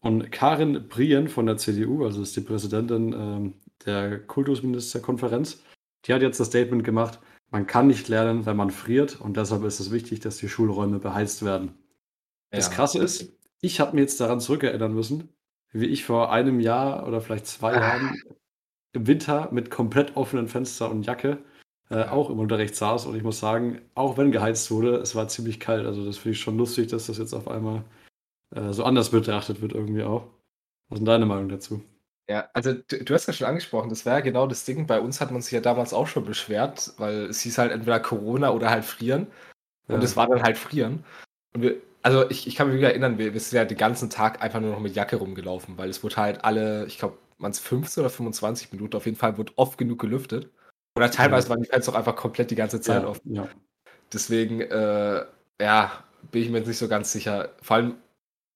Und 0.00 0.32
Karin 0.32 0.88
Brien 0.88 1.28
von 1.28 1.46
der 1.46 1.56
CDU, 1.56 2.04
also 2.04 2.22
ist 2.22 2.36
die 2.36 2.40
Präsidentin 2.40 3.12
ähm, 3.12 3.54
der 3.84 4.20
Kultusministerkonferenz, 4.20 5.62
die 6.04 6.14
hat 6.14 6.22
jetzt 6.22 6.40
das 6.40 6.48
Statement 6.48 6.84
gemacht, 6.84 7.18
man 7.50 7.66
kann 7.66 7.86
nicht 7.86 8.08
lernen, 8.08 8.46
wenn 8.46 8.56
man 8.56 8.70
friert 8.70 9.20
und 9.20 9.36
deshalb 9.36 9.64
ist 9.64 9.80
es 9.80 9.90
wichtig, 9.90 10.20
dass 10.20 10.38
die 10.38 10.48
Schulräume 10.48 10.98
beheizt 10.98 11.44
werden. 11.44 11.74
Ja. 12.52 12.58
Das 12.58 12.70
Krasse 12.70 13.02
ist, 13.02 13.32
ich 13.60 13.80
habe 13.80 13.94
mir 13.94 14.02
jetzt 14.02 14.20
daran 14.20 14.40
zurückerinnern 14.40 14.94
müssen, 14.94 15.28
wie 15.72 15.86
ich 15.86 16.04
vor 16.04 16.32
einem 16.32 16.60
Jahr 16.60 17.06
oder 17.06 17.20
vielleicht 17.20 17.46
zwei 17.46 17.74
ah. 17.74 17.80
Jahren 17.80 18.22
im 18.96 19.06
Winter 19.06 19.48
mit 19.52 19.70
komplett 19.70 20.16
offenen 20.16 20.48
Fenster 20.48 20.90
und 20.90 21.04
Jacke 21.04 21.38
äh, 21.90 22.04
auch 22.04 22.30
im 22.30 22.38
Unterricht 22.38 22.74
saß. 22.74 23.06
Und 23.06 23.16
ich 23.16 23.22
muss 23.22 23.38
sagen, 23.38 23.80
auch 23.94 24.16
wenn 24.16 24.32
geheizt 24.32 24.70
wurde, 24.70 24.96
es 24.96 25.14
war 25.14 25.28
ziemlich 25.28 25.60
kalt. 25.60 25.86
Also 25.86 26.04
das 26.04 26.18
finde 26.18 26.32
ich 26.32 26.40
schon 26.40 26.58
lustig, 26.58 26.88
dass 26.88 27.06
das 27.06 27.18
jetzt 27.18 27.34
auf 27.34 27.48
einmal 27.48 27.84
äh, 28.54 28.72
so 28.72 28.84
anders 28.84 29.10
betrachtet 29.10 29.60
wird 29.60 29.72
irgendwie 29.72 30.02
auch. 30.02 30.26
Was 30.88 30.96
ist 30.96 31.00
denn 31.00 31.06
deine 31.06 31.26
Meinung 31.26 31.48
dazu? 31.48 31.82
Ja, 32.28 32.48
also 32.54 32.72
du, 32.72 33.04
du 33.04 33.14
hast 33.14 33.26
ja 33.26 33.32
schon 33.32 33.46
angesprochen, 33.46 33.88
das 33.88 34.04
wäre 34.04 34.16
ja 34.16 34.20
genau 34.20 34.48
das 34.48 34.64
Ding. 34.64 34.86
Bei 34.86 35.00
uns 35.00 35.20
hat 35.20 35.30
man 35.30 35.42
sich 35.42 35.52
ja 35.52 35.60
damals 35.60 35.94
auch 35.94 36.08
schon 36.08 36.24
beschwert, 36.24 36.92
weil 36.98 37.26
es 37.26 37.40
hieß 37.42 37.58
halt 37.58 37.70
entweder 37.70 38.00
Corona 38.00 38.50
oder 38.50 38.70
halt 38.70 38.84
frieren. 38.84 39.28
Und 39.88 40.02
es 40.02 40.16
war 40.16 40.26
dann 40.26 40.42
halt 40.42 40.58
frieren. 40.58 41.04
Und 41.54 41.62
wir, 41.62 41.76
also 42.02 42.28
ich, 42.28 42.48
ich 42.48 42.56
kann 42.56 42.68
mich 42.68 42.78
wieder 42.78 42.90
erinnern, 42.90 43.18
wir, 43.18 43.32
wir 43.32 43.40
sind 43.40 43.56
ja 43.56 43.64
den 43.64 43.78
ganzen 43.78 44.10
Tag 44.10 44.42
einfach 44.42 44.60
nur 44.60 44.72
noch 44.72 44.80
mit 44.80 44.96
Jacke 44.96 45.16
rumgelaufen, 45.16 45.78
weil 45.78 45.88
es 45.88 46.02
wurde 46.02 46.16
halt 46.16 46.44
alle, 46.44 46.86
ich 46.86 46.98
glaube, 46.98 47.18
waren 47.38 47.50
es 47.50 47.58
15 47.58 48.02
oder 48.02 48.10
25 48.10 48.72
Minuten, 48.72 48.96
auf 48.96 49.06
jeden 49.06 49.18
Fall 49.18 49.36
wurde 49.38 49.52
oft 49.56 49.78
genug 49.78 50.00
gelüftet. 50.00 50.50
Oder 50.96 51.10
teilweise 51.10 51.50
waren 51.50 51.60
die 51.62 51.68
Fenster 51.68 51.92
auch 51.92 51.96
einfach 51.96 52.16
komplett 52.16 52.50
die 52.50 52.54
ganze 52.54 52.80
Zeit 52.80 53.02
Ja, 53.02 53.08
offen. 53.08 53.34
ja. 53.34 53.48
Deswegen, 54.12 54.60
äh, 54.62 55.26
ja, 55.60 56.04
bin 56.30 56.42
ich 56.42 56.50
mir 56.50 56.58
jetzt 56.58 56.68
nicht 56.68 56.78
so 56.78 56.88
ganz 56.88 57.12
sicher. 57.12 57.54
Vor 57.60 57.76
allem, 57.76 57.96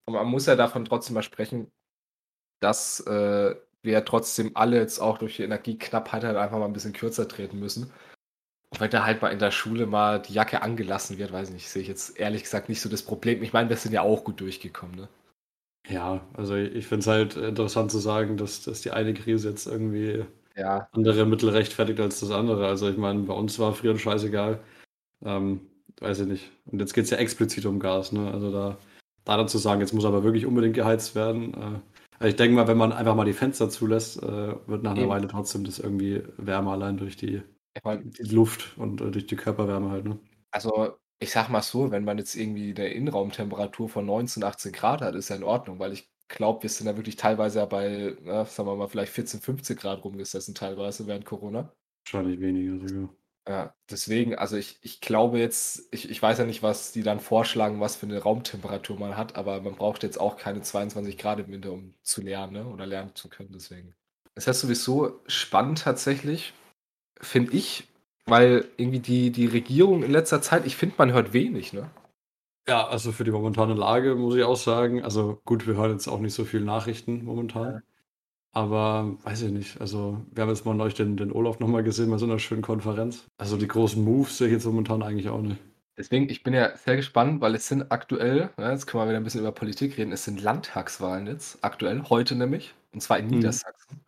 man 0.09 0.27
muss 0.27 0.47
ja 0.47 0.57
davon 0.57 0.85
trotzdem 0.85 1.15
mal 1.15 1.23
sprechen, 1.23 1.71
dass 2.61 3.01
äh, 3.01 3.55
wir 3.83 3.93
ja 3.93 4.01
trotzdem 4.03 4.53
alle 4.55 4.79
jetzt 4.79 5.01
auch 5.01 5.19
durch 5.19 5.37
die 5.37 5.43
Energieknappheit 5.43 6.25
halt 6.25 6.37
einfach 6.37 6.59
mal 6.59 6.67
ein 6.67 6.73
bisschen 6.73 6.93
kürzer 6.93 7.29
treten 7.29 7.59
müssen. 7.59 7.93
Und 8.71 8.81
wenn 8.81 8.91
da 8.91 9.05
halt 9.05 9.21
mal 9.21 9.33
in 9.33 9.39
der 9.39 9.51
Schule 9.51 9.87
mal 9.87 10.23
die 10.23 10.33
Jacke 10.33 10.63
angelassen 10.63 11.19
wird, 11.19 11.33
weiß 11.33 11.49
ich 11.49 11.55
nicht, 11.55 11.69
sehe 11.69 11.83
ich 11.83 11.89
jetzt 11.89 12.19
ehrlich 12.19 12.45
gesagt 12.45 12.69
nicht 12.69 12.81
so 12.81 12.89
das 12.89 13.03
Problem. 13.03 13.43
Ich 13.43 13.53
meine, 13.53 13.69
wir 13.69 13.77
sind 13.77 13.93
ja 13.93 14.03
auch 14.03 14.25
gut 14.25 14.41
durchgekommen, 14.41 14.95
ne? 14.95 15.09
Ja, 15.89 16.27
also 16.35 16.55
ich 16.57 16.87
finde 16.87 17.01
es 17.01 17.07
halt 17.07 17.37
interessant 17.37 17.91
zu 17.91 17.99
sagen, 17.99 18.37
dass, 18.37 18.63
dass 18.63 18.81
die 18.83 18.91
eine 18.93 19.15
Krise 19.15 19.49
jetzt 19.51 19.67
irgendwie 19.67 20.25
Ja, 20.55 20.91
andere 20.93 21.27
Mittel 21.27 21.51
rechtfertigt 21.51 22.01
als 22.01 22.21
das 22.21 22.31
andere. 22.33 22.67
Also 22.69 22.89
ich 22.91 22.97
meine, 22.99 23.21
bei 23.25 23.35
uns 23.35 23.59
war 23.59 23.75
frieren 23.75 23.99
scheißegal. 23.99 24.61
Ähm, 25.25 25.63
weiß 26.01 26.21
ich 26.21 26.29
nicht. 26.29 26.53
Und 26.67 26.81
jetzt 26.81 26.95
geht 26.95 27.05
es 27.05 27.11
ja 27.11 27.19
explizit 27.19 27.67
um 27.67 27.81
Gas, 27.81 28.13
ne? 28.13 28.31
Also 28.33 28.53
da, 28.53 28.79
da 29.25 29.37
dann 29.39 29.49
zu 29.49 29.59
sagen, 29.59 29.81
jetzt 29.83 29.95
muss 29.95 30.05
aber 30.07 30.25
wirklich 30.25 30.47
unbedingt 30.47 30.75
geheizt 30.77 31.15
werden. 31.17 31.55
Äh, 31.55 31.81
also 32.19 32.31
ich 32.31 32.37
denke 32.37 32.57
mal, 32.57 32.69
wenn 32.69 32.79
man 32.79 32.93
einfach 32.93 33.17
mal 33.17 33.25
die 33.27 33.35
Fenster 33.35 33.71
zulässt, 33.71 34.23
äh, 34.23 34.57
wird 34.69 34.83
nach 34.85 34.93
einer 34.93 35.09
Eben. 35.09 35.09
Weile 35.09 35.29
trotzdem 35.29 35.65
das 35.65 35.79
irgendwie 35.81 36.23
wärmer, 36.39 36.73
allein 36.73 36.99
durch 36.99 37.17
die, 37.17 37.43
ich 37.77 37.85
meine, 37.85 38.05
die 38.07 38.25
Luft 38.35 38.77
und 38.79 39.01
äh, 39.03 39.11
durch 39.13 39.27
die 39.27 39.37
Körperwärme 39.37 39.91
halt, 39.91 40.07
ne? 40.07 40.19
Also, 40.53 41.00
ich 41.21 41.31
sag 41.31 41.51
mal 41.51 41.63
so, 41.63 41.91
wenn 41.91 42.05
man 42.05 42.19
jetzt 42.19 42.35
irgendwie 42.35 42.75
eine 42.77 42.89
Innenraumtemperatur 42.89 43.89
von 43.89 44.07
19, 44.07 44.43
18 44.43 44.73
Grad 44.73 45.03
hat, 45.03 45.15
ist 45.15 45.29
ja 45.29 45.37
in 45.37 45.45
Ordnung, 45.45 45.79
weil 45.79 45.93
ich 45.93 46.11
glaube, 46.29 46.63
wir 46.63 46.71
sind 46.71 46.87
da 46.87 46.97
wirklich 46.97 47.17
teilweise 47.17 47.59
ja 47.61 47.67
bei, 47.67 48.17
na, 48.23 48.47
sagen 48.47 48.69
wir 48.69 48.77
mal, 48.77 48.89
vielleicht 48.89 49.13
14, 49.13 49.41
15 49.41 49.77
Grad 49.77 50.03
rumgesessen, 50.03 50.55
teilweise 50.55 51.07
während 51.07 51.27
Corona. 51.27 51.73
Wahrscheinlich 52.05 52.41
weniger 52.41 52.89
sogar. 52.89 53.11
Ja, 53.49 53.75
deswegen, 53.91 54.35
also 54.35 54.57
ich, 54.57 54.79
ich 54.83 55.01
glaube 55.01 55.39
jetzt, 55.39 55.89
ich, 55.91 56.09
ich 56.09 56.23
weiß 56.23 56.39
ja 56.39 56.45
nicht, 56.45 56.63
was 56.63 56.93
die 56.93 57.03
dann 57.03 57.21
vorschlagen, 57.21 57.81
was 57.81 57.97
für 57.97 58.07
eine 58.07 58.19
Raumtemperatur 58.19 58.99
man 58.99 59.17
hat, 59.17 59.37
aber 59.37 59.61
man 59.61 59.75
braucht 59.75 60.03
jetzt 60.03 60.21
auch 60.21 60.37
keine 60.37 60.63
22 60.63 61.19
Grad 61.19 61.41
im 61.41 61.49
Winter, 61.49 61.73
um 61.73 61.95
zu 62.03 62.23
lernen, 62.23 62.53
ne? 62.53 62.67
Oder 62.67 62.87
lernen 62.87 63.15
zu 63.15 63.29
können, 63.29 63.51
deswegen. 63.53 63.95
Es 64.35 64.47
ist 64.47 64.61
sowieso 64.61 65.21
spannend 65.27 65.81
tatsächlich, 65.81 66.55
finde 67.21 67.53
ich, 67.53 67.89
weil 68.27 68.67
irgendwie 68.77 69.01
die, 69.01 69.31
die 69.31 69.47
Regierung 69.47 70.03
in 70.03 70.11
letzter 70.13 70.43
Zeit, 70.43 70.67
ich 70.67 70.77
finde, 70.77 70.97
man 70.99 71.13
hört 71.13 71.33
wenig, 71.33 71.73
ne? 71.73 71.91
Ja, 72.69 72.87
also 72.87 73.13
für 73.13 73.25
die 73.25 73.31
momentane 73.33 73.75
Lage 73.75 74.15
muss 74.15 74.37
ich 74.37 74.45
auch 74.45 74.57
sagen, 74.57 75.03
also 75.03 75.41
gut, 75.45 75.67
wir 75.67 75.75
hören 75.75 75.93
jetzt 75.93 76.09
auch 76.09 76.21
nicht 76.21 76.35
so 76.35 76.45
viel 76.45 76.61
Nachrichten 76.61 77.25
momentan. 77.25 77.73
Ja. 77.75 77.81
Aber 78.53 79.17
weiß 79.25 79.43
ich 79.43 79.53
nicht. 79.53 79.81
Also, 79.81 80.25
wir 80.33 80.43
haben 80.43 80.51
jetzt 80.51 80.67
mal 80.67 80.75
neulich 80.75 80.95
den, 80.95 81.17
den 81.17 81.33
Olaf 81.33 81.61
nochmal 81.61 81.85
gesehen 81.85 82.11
bei 82.11 82.19
so 82.19 82.27
einer 82.27 82.39
schönen 82.41 82.63
Konferenz. 82.63 83.27
Also 83.39 83.57
die 83.57 83.69
großen 83.69 84.03
Moves 84.05 84.39
sehe 84.39 84.49
ich 84.49 84.53
jetzt 84.55 84.67
momentan 84.67 85.03
eigentlich 85.03 85.29
auch 85.29 85.41
nicht. 85.43 85.59
Deswegen, 85.97 86.29
ich 86.31 86.43
bin 86.43 86.55
ja 86.55 86.77
sehr 86.77 86.97
gespannt, 86.97 87.41
weil 87.41 87.55
es 87.55 87.69
sind 87.69 87.93
aktuell, 87.93 88.51
ne, 88.57 88.71
jetzt 88.73 88.87
können 88.87 89.05
wir 89.05 89.09
wieder 89.09 89.19
ein 89.19 89.25
bisschen 89.25 89.41
über 89.43 89.53
Politik 89.53 89.99
reden, 89.99 90.13
es 90.13 90.25
sind 90.25 90.43
Landtagswahlen 90.43 91.27
jetzt, 91.27 91.63
aktuell, 91.63 92.03
heute 92.09 92.35
nämlich, 92.37 92.75
und 92.93 93.01
zwar 93.03 93.19
in 93.19 93.27
Mhm. 93.27 93.33
Niedersachsen. 93.33 94.01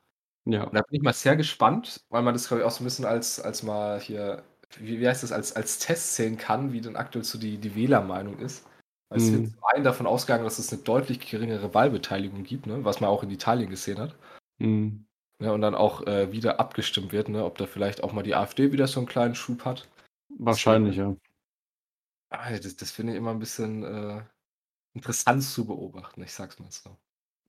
Ja. 0.45 0.65
Und 0.65 0.75
da 0.75 0.83
bin 0.83 0.97
ich 0.97 1.03
mal 1.03 1.13
sehr 1.13 1.37
gespannt, 1.37 2.05
weil 2.09 2.23
man 2.23 2.35
das, 2.35 2.49
glaube 2.49 2.63
ich, 2.63 2.67
auch 2.67 2.71
so 2.73 2.83
ein 2.83 2.87
bisschen 2.87 3.05
als, 3.05 3.41
als 3.41 3.63
mal 3.63 4.01
hier, 4.01 4.43
wie, 4.79 4.99
wie 5.01 5.09
heißt 5.09 5.23
das, 5.23 5.33
als, 5.33 5.55
als 5.55 5.79
Test 5.79 6.17
sehen 6.17 6.37
kann, 6.37 6.73
wie 6.73 6.81
denn 6.81 6.97
aktuell 6.97 7.25
so 7.25 7.39
die, 7.39 7.59
die 7.59 7.75
Wählermeinung 7.75 8.39
ist. 8.39 8.67
Weil 9.09 9.19
es 9.19 9.31
wird 9.31 9.43
Mhm. 9.43 9.51
zum 9.55 9.65
einen 9.73 9.85
davon 9.85 10.07
ausgegangen, 10.07 10.45
dass 10.45 10.59
es 10.59 10.73
eine 10.73 10.83
deutlich 10.83 11.21
geringere 11.21 11.75
Wahlbeteiligung 11.75 12.43
gibt, 12.45 12.67
ne, 12.67 12.85
was 12.85 13.01
man 13.01 13.11
auch 13.11 13.23
in 13.23 13.31
Italien 13.31 13.71
gesehen 13.71 13.99
hat. 13.99 14.17
Mhm. 14.59 15.07
Ne, 15.39 15.53
und 15.53 15.61
dann 15.61 15.75
auch 15.75 16.07
äh, 16.07 16.33
wieder 16.33 16.59
abgestimmt 16.61 17.13
wird, 17.13 17.29
ne, 17.29 17.45
ob 17.45 17.59
da 17.59 17.67
vielleicht 17.67 18.03
auch 18.03 18.13
mal 18.13 18.23
die 18.23 18.35
AfD 18.35 18.73
wieder 18.73 18.87
so 18.89 19.01
einen 19.01 19.09
kleinen 19.09 19.35
Schub 19.35 19.65
hat. 19.65 19.89
Wahrscheinlich, 20.39 20.97
ja. 20.97 21.15
Ah, 22.31 22.51
das, 22.51 22.77
das 22.77 22.91
finde 22.91 23.13
ich 23.13 23.19
immer 23.19 23.31
ein 23.31 23.39
bisschen 23.39 23.85
äh, 23.85 24.23
interessant 24.95 25.43
zu 25.43 25.67
beobachten, 25.67 26.23
ich 26.23 26.33
sag's 26.33 26.59
mal 26.59 26.71
so. 26.71 26.97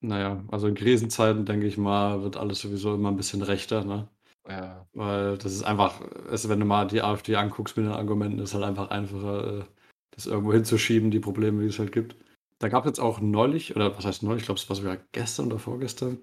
Naja, 0.04 0.44
also 0.52 0.68
in 0.68 0.76
Krisenzeiten, 0.76 1.46
denke 1.46 1.66
ich 1.66 1.78
mal, 1.78 2.24
wird 2.24 2.36
alles 2.36 2.60
sowieso 2.60 2.94
immer 2.96 3.10
ein 3.10 3.16
bisschen 3.16 3.42
rechter, 3.42 3.86
ne? 3.86 4.10
Ja, 4.48 4.86
Weil 4.94 5.38
das 5.38 5.54
ist 5.54 5.64
einfach, 5.64 6.02
also 6.30 6.50
wenn 6.50 6.60
du 6.60 6.66
mal 6.66 6.88
die 6.88 7.02
AfD 7.02 7.38
anguckst 7.38 7.78
mit 7.78 7.86
den 7.86 7.94
Argumenten, 7.94 8.40
ist 8.40 8.54
halt 8.54 8.66
einfach 8.66 8.90
einfacher, 8.90 9.62
äh, 9.62 9.66
das 10.12 10.26
irgendwo 10.26 10.52
hinzuschieben, 10.54 11.10
die 11.10 11.22
Probleme, 11.22 11.62
die 11.62 11.70
es 11.70 11.80
halt 11.80 11.94
gibt. 11.94 12.18
Da 12.60 12.68
gab 12.68 12.84
es 12.86 12.90
jetzt 12.90 13.00
auch 13.00 13.22
neulich, 13.22 13.76
oder 13.78 13.96
was 13.98 14.06
heißt 14.06 14.24
neulich, 14.24 14.42
ich 14.42 14.46
glaube, 14.48 14.60
es 14.60 14.70
war 14.70 14.76
sogar 14.76 14.98
gestern 15.14 15.48
oder 15.48 15.60
vorgestern, 15.60 16.20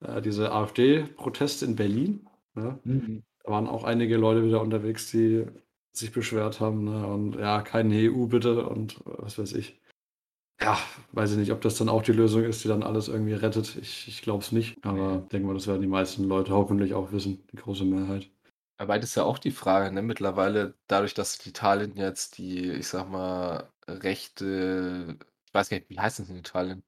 äh, 0.00 0.20
diese 0.22 0.52
AfD-Proteste 0.52 1.66
in 1.66 1.76
Berlin. 1.76 2.28
Ja? 2.56 2.78
Mhm. 2.84 3.22
Da 3.44 3.52
waren 3.52 3.68
auch 3.68 3.84
einige 3.84 4.16
Leute 4.16 4.44
wieder 4.44 4.60
unterwegs, 4.60 5.10
die 5.10 5.46
sich 5.92 6.12
beschwert 6.12 6.60
haben. 6.60 6.84
Ne? 6.84 7.06
Und 7.06 7.36
ja, 7.36 7.62
keine 7.62 7.96
EU 7.96 8.26
bitte 8.26 8.66
und 8.68 9.00
was 9.04 9.38
weiß 9.38 9.54
ich. 9.54 9.79
Ja, 10.62 10.78
weiß 11.12 11.32
ich 11.32 11.36
nicht, 11.38 11.52
ob 11.52 11.60
das 11.62 11.76
dann 11.78 11.88
auch 11.90 12.00
die 12.02 12.12
Lösung 12.12 12.44
ist, 12.44 12.62
die 12.64 12.68
dann 12.68 12.82
alles 12.82 13.08
irgendwie 13.08 13.32
rettet. 13.34 13.76
Ich, 13.76 14.06
ich 14.08 14.22
glaube 14.22 14.42
es 14.44 14.52
nicht. 14.52 14.82
Aber 14.84 15.20
ich 15.24 15.28
denke 15.28 15.46
mal, 15.46 15.54
das 15.54 15.66
werden 15.66 15.80
die 15.82 15.86
meisten 15.88 16.24
Leute 16.24 16.52
hoffentlich 16.52 16.92
auch 16.94 17.12
wissen, 17.12 17.42
die 17.52 17.56
große 17.56 17.84
Mehrheit. 17.84 18.30
Aber 18.78 18.98
das 18.98 19.10
ist 19.10 19.14
ja 19.16 19.24
auch 19.24 19.38
die 19.38 19.50
Frage, 19.50 19.92
ne? 19.92 20.00
Mittlerweile, 20.02 20.74
dadurch, 20.86 21.12
dass 21.14 21.44
Italien 21.46 21.96
jetzt 21.96 22.38
die, 22.38 22.70
ich 22.72 22.88
sag 22.88 23.08
mal, 23.10 23.70
rechte, 23.86 25.18
ich 25.46 25.54
weiß 25.54 25.68
gar 25.68 25.76
nicht, 25.78 25.90
wie 25.90 25.98
heißt 26.00 26.18
das 26.20 26.30
in 26.30 26.36
Italien? 26.38 26.82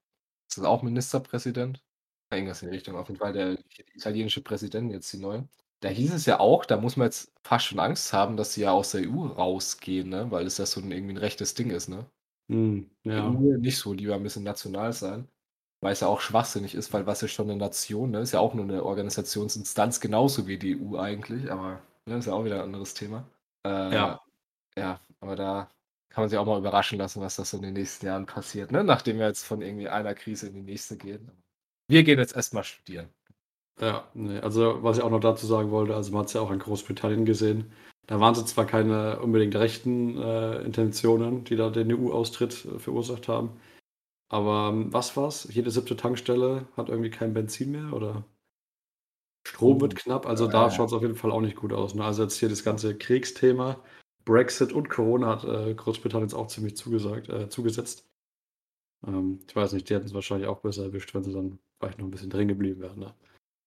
Ist 0.49 0.59
das 0.59 0.65
auch 0.67 0.83
Ministerpräsident? 0.83 1.85
Ja, 2.33 2.39
Irgendwas 2.39 2.63
in 2.63 2.69
die 2.71 2.75
Richtung. 2.77 2.97
Auf 2.97 3.09
jeden 3.09 3.21
Fall 3.21 3.33
der 3.35 3.59
italienische 3.95 4.43
Präsident, 4.43 4.93
jetzt 4.93 5.13
die 5.13 5.19
neue. 5.19 5.49
Da 5.81 5.89
hieß 5.91 6.15
es 6.15 6.27
ja 6.27 6.41
auch, 6.41 6.65
da 6.67 6.79
muss 6.79 6.97
man 6.97 7.07
jetzt 7.09 7.33
fast 7.45 7.67
schon 7.67 7.81
Angst 7.81 8.13
haben, 8.13 8.37
dass 8.37 8.55
sie 8.55 8.63
ja 8.63 8.73
aus 8.73 8.93
der 8.93 9.03
EU 9.03 9.27
rausgehen, 9.29 10.09
ne? 10.11 10.31
Weil 10.31 10.47
es 10.47 10.59
ja 10.59 10.67
so 10.67 10.81
ein, 10.81 10.93
irgendwie 10.93 11.15
ein 11.15 11.19
rechtes 11.19 11.55
Ding 11.55 11.71
ist, 11.71 11.89
ne? 11.89 12.07
Hm, 12.53 12.91
ja. 13.05 13.31
Nicht 13.31 13.79
so, 13.79 13.93
lieber 13.93 14.15
ein 14.15 14.23
bisschen 14.23 14.45
national 14.45 14.93
sein. 14.93 15.29
Weil 15.81 15.93
es 15.93 16.01
ja 16.01 16.09
auch 16.09 16.21
schwachsinnig 16.21 16.75
ist, 16.77 16.93
weil 16.93 17.07
was 17.07 17.21
ja 17.23 17.29
schon 17.29 17.51
eine 17.51 17.59
Nation, 17.59 18.13
ne? 18.13 18.21
Ist 18.21 18.33
ja 18.33 18.41
auch 18.41 18.55
nur 18.55 18.65
eine 18.65 18.85
Organisationsinstanz, 18.85 20.01
genauso 20.01 20.47
wie 20.47 20.59
die 20.59 20.73
EU 20.73 20.99
eigentlich, 20.99 21.51
aber 21.51 21.83
ne, 22.07 22.19
ist 22.19 22.27
ja 22.27 22.35
auch 22.35 22.45
wieder 22.45 22.57
ein 22.57 22.63
anderes 22.63 22.95
Thema. 22.95 23.29
Äh, 23.67 23.93
Ja. 23.95 24.21
ja, 24.77 25.01
aber 25.21 25.37
da 25.37 25.71
kann 26.11 26.23
man 26.25 26.31
sich 26.31 26.39
auch 26.39 26.47
mal 26.47 26.59
überraschen 26.59 26.99
lassen, 26.99 27.21
was 27.21 27.37
das 27.37 27.51
so 27.51 27.57
in 27.59 27.65
den 27.65 27.75
nächsten 27.75 28.07
Jahren 28.07 28.27
passiert, 28.27 28.73
ne? 28.73 28.85
Nachdem 28.85 29.19
wir 29.19 29.27
jetzt 29.27 29.45
von 29.45 29.63
irgendwie 29.63 29.89
einer 29.89 30.15
Krise 30.15 30.49
in 30.49 30.55
die 30.55 30.63
nächste 30.63 30.97
gehen. 30.97 31.31
Wir 31.89 32.05
gehen 32.05 32.19
jetzt 32.19 32.37
erstmal 32.37 32.65
studieren. 32.65 33.11
Ja, 33.81 34.09
nee, 34.15 34.39
also 34.39 34.83
was 34.83 34.97
ich 34.99 35.03
auch 35.03 35.11
noch 35.11 35.21
dazu 35.21 35.47
sagen 35.47 35.71
wollte, 35.71 35.95
also 35.95 36.13
man 36.13 36.21
hat 36.21 36.29
es 36.29 36.35
ja 36.35 36.41
auch 36.41 36.51
in 36.51 36.59
Großbritannien 36.59 37.25
gesehen. 37.25 37.73
Da 38.07 38.19
waren 38.21 38.35
es 38.35 38.45
zwar 38.47 38.67
keine 38.67 39.21
unbedingt 39.21 39.55
rechten 39.55 40.19
äh, 40.19 40.63
Intentionen, 40.63 41.45
die 41.45 41.57
da 41.57 41.71
den 41.71 41.93
EU-Austritt 41.93 42.65
äh, 42.65 42.79
verursacht 42.79 43.29
haben. 43.29 43.61
Aber 44.29 44.71
ähm, 44.73 44.93
was 44.93 45.17
war's? 45.17 45.49
Jede 45.51 45.71
siebte 45.71 45.97
Tankstelle 45.97 46.67
hat 46.77 46.89
irgendwie 46.89 47.11
kein 47.11 47.35
Benzin 47.35 47.71
mehr 47.73 47.93
oder 47.93 48.25
Strom 49.47 49.81
wird 49.81 49.97
knapp. 49.97 50.27
Also 50.27 50.47
da 50.47 50.71
schaut 50.71 50.89
es 50.89 50.93
auf 50.93 51.03
jeden 51.03 51.17
Fall 51.17 51.33
auch 51.33 51.41
nicht 51.41 51.57
gut 51.57 51.73
aus. 51.73 51.95
Ne? 51.95 52.05
Also 52.05 52.23
jetzt 52.23 52.39
hier 52.39 52.49
das 52.49 52.65
ganze 52.65 52.97
Kriegsthema, 52.97 53.83
Brexit 54.25 54.73
und 54.73 54.89
Corona 54.89 55.29
hat 55.29 55.45
äh, 55.45 55.75
Großbritannien 55.75 56.29
jetzt 56.29 56.35
auch 56.35 56.47
ziemlich 56.47 56.77
zugesagt, 56.77 57.29
äh, 57.29 57.49
zugesetzt. 57.49 58.09
Ähm, 59.07 59.41
ich 59.47 59.55
weiß 59.55 59.73
nicht, 59.73 59.89
die 59.89 59.95
hätten 59.95 60.07
es 60.07 60.15
wahrscheinlich 60.15 60.49
auch 60.49 60.61
besser 60.61 60.85
erwischt, 60.85 61.13
wenn 61.15 61.25
sie 61.25 61.33
dann 61.33 61.59
vielleicht 61.79 61.99
noch 61.99 62.07
ein 62.07 62.11
bisschen 62.11 62.31
drin 62.31 62.49
geblieben 62.49 62.81
wären. 62.81 63.01
Ne? 63.01 63.15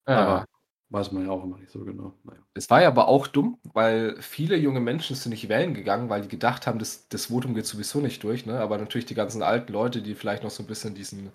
Ja. 0.08 0.26
Aber 0.26 0.46
weiß 0.90 1.12
man 1.12 1.26
ja 1.26 1.32
auch 1.32 1.44
immer 1.44 1.58
nicht 1.58 1.72
so 1.72 1.84
genau. 1.84 2.14
Naja. 2.24 2.40
Es 2.54 2.70
war 2.70 2.82
ja 2.82 2.88
aber 2.88 3.08
auch 3.08 3.28
dumm, 3.28 3.58
weil 3.74 4.16
viele 4.22 4.56
junge 4.56 4.80
Menschen 4.80 5.16
sind 5.16 5.32
nicht 5.32 5.50
wählen 5.50 5.74
gegangen, 5.74 6.10
weil 6.10 6.22
die 6.22 6.28
gedacht 6.28 6.68
haben, 6.68 6.80
das, 6.80 7.08
das 7.10 7.26
Votum 7.26 7.54
geht 7.54 7.66
sowieso 7.66 8.00
nicht 8.00 8.24
durch, 8.24 8.46
ne? 8.46 8.60
Aber 8.60 8.78
natürlich 8.78 9.06
die 9.06 9.16
ganzen 9.16 9.44
alten 9.44 9.74
Leute, 9.74 10.02
die 10.02 10.16
vielleicht 10.16 10.44
noch 10.44 10.52
so 10.52 10.64
ein 10.64 10.68
bisschen 10.68 10.96
diesen, 10.96 11.32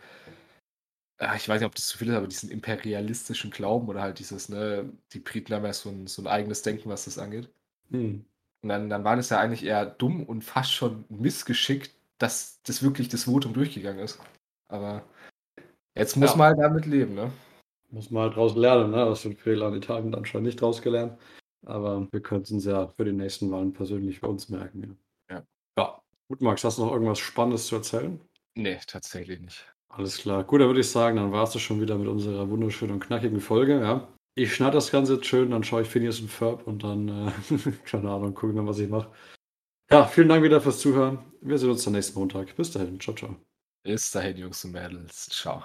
äh, 1.19 1.37
ich 1.37 1.49
weiß 1.49 1.61
nicht, 1.61 1.67
ob 1.67 1.75
das 1.75 1.87
zu 1.87 1.99
viel 1.99 2.09
ist, 2.09 2.15
aber 2.17 2.27
diesen 2.27 2.51
imperialistischen 2.51 3.51
Glauben 3.51 3.89
oder 3.89 4.03
halt 4.03 4.19
dieses, 4.19 4.49
ne, 4.49 4.93
die 5.13 5.21
Briten 5.21 5.55
haben 5.55 5.65
ja 5.65 5.73
so 5.73 5.91
ein, 5.91 6.07
so 6.07 6.23
ein 6.23 6.27
eigenes 6.27 6.63
Denken, 6.63 6.89
was 6.89 7.05
das 7.05 7.19
angeht. 7.19 7.51
Hm. 7.91 8.25
Und 8.63 8.69
dann, 8.69 8.91
dann 8.91 9.05
war 9.05 9.17
das 9.17 9.31
ja 9.31 9.41
eigentlich 9.41 9.65
eher 9.65 9.87
dumm 9.87 10.23
und 10.25 10.43
fast 10.43 10.73
schon 10.73 11.05
missgeschickt, 11.09 11.95
dass 12.19 12.61
das 12.63 12.83
wirklich 12.83 13.09
das 13.09 13.25
Votum 13.25 13.55
durchgegangen 13.55 14.01
ist. 14.05 14.19
Aber 14.69 15.03
jetzt 15.97 16.17
muss 16.17 16.33
Ja. 16.33 16.37
man 16.37 16.47
halt 16.49 16.59
damit 16.59 16.87
leben, 16.87 17.15
ne? 17.15 17.33
Muss 17.91 18.11
man 18.11 18.25
halt 18.25 18.37
draus 18.37 18.57
lernen, 18.57 18.91
ne? 18.91 19.05
Aus 19.05 19.23
den 19.23 19.37
Fehlern 19.37 19.75
Italien 19.75 20.15
anscheinend 20.15 20.47
nicht 20.47 20.61
draus 20.61 20.83
gelernt. 20.83 21.19
Aber 21.67 22.07
wir 22.11 22.21
könnten 22.21 22.57
es 22.57 22.65
ja 22.65 22.89
für 22.89 23.05
die 23.05 23.13
nächsten 23.13 23.51
Wahlen 23.51 23.73
persönlich 23.73 24.21
bei 24.21 24.29
uns 24.29 24.49
merken. 24.49 24.99
Ja. 25.29 25.37
ja. 25.37 25.43
ja. 25.79 26.03
Gut, 26.29 26.41
Max, 26.41 26.65
hast 26.65 26.79
du 26.79 26.85
noch 26.85 26.93
irgendwas 26.93 27.19
Spannendes 27.19 27.67
zu 27.67 27.77
erzählen? 27.77 28.21
Nee, 28.55 28.79
tatsächlich 28.87 29.41
nicht. 29.41 29.67
Alles 29.89 30.19
klar. 30.19 30.45
Gut, 30.45 30.61
dann 30.61 30.69
würde 30.69 30.81
ich 30.81 30.91
sagen, 30.91 31.17
dann 31.17 31.33
warst 31.33 31.55
du 31.55 31.59
schon 31.59 31.81
wieder 31.81 31.99
mit 31.99 32.09
unserer 32.09 32.49
wunderschönen 32.49 32.95
und 32.95 33.01
knackigen 33.01 33.41
Folge. 33.41 33.81
Ja. 33.81 34.09
Ich 34.37 34.55
schneide 34.55 34.73
das 34.73 34.91
Ganze 34.91 35.15
jetzt 35.15 35.27
schön, 35.27 35.51
dann 35.51 35.65
schaue 35.65 35.83
ich 35.83 35.89
Phineas 35.89 36.21
und 36.21 36.31
Ferb 36.31 36.67
und 36.67 36.85
dann, 36.85 37.09
äh, 37.09 37.59
keine 37.85 38.11
Ahnung, 38.11 38.35
gucken 38.35 38.57
wir, 38.57 38.67
was 38.67 38.79
ich 38.79 38.89
mache. 38.89 39.11
Ja, 39.91 40.07
vielen 40.07 40.29
Dank 40.29 40.45
wieder 40.45 40.61
fürs 40.61 40.79
Zuhören. 40.79 41.19
Wir 41.41 41.59
sehen 41.59 41.71
uns 41.71 41.87
am 41.87 41.95
nächsten 41.95 42.19
Montag. 42.19 42.55
Bis 42.55 42.71
dahin. 42.71 43.01
Ciao, 43.01 43.15
ciao. 43.17 43.37
Bis 43.83 44.11
dahin, 44.13 44.37
Jungs 44.37 44.65
und 44.65 44.73
Mädels. 44.73 45.29
Ciao. 45.31 45.65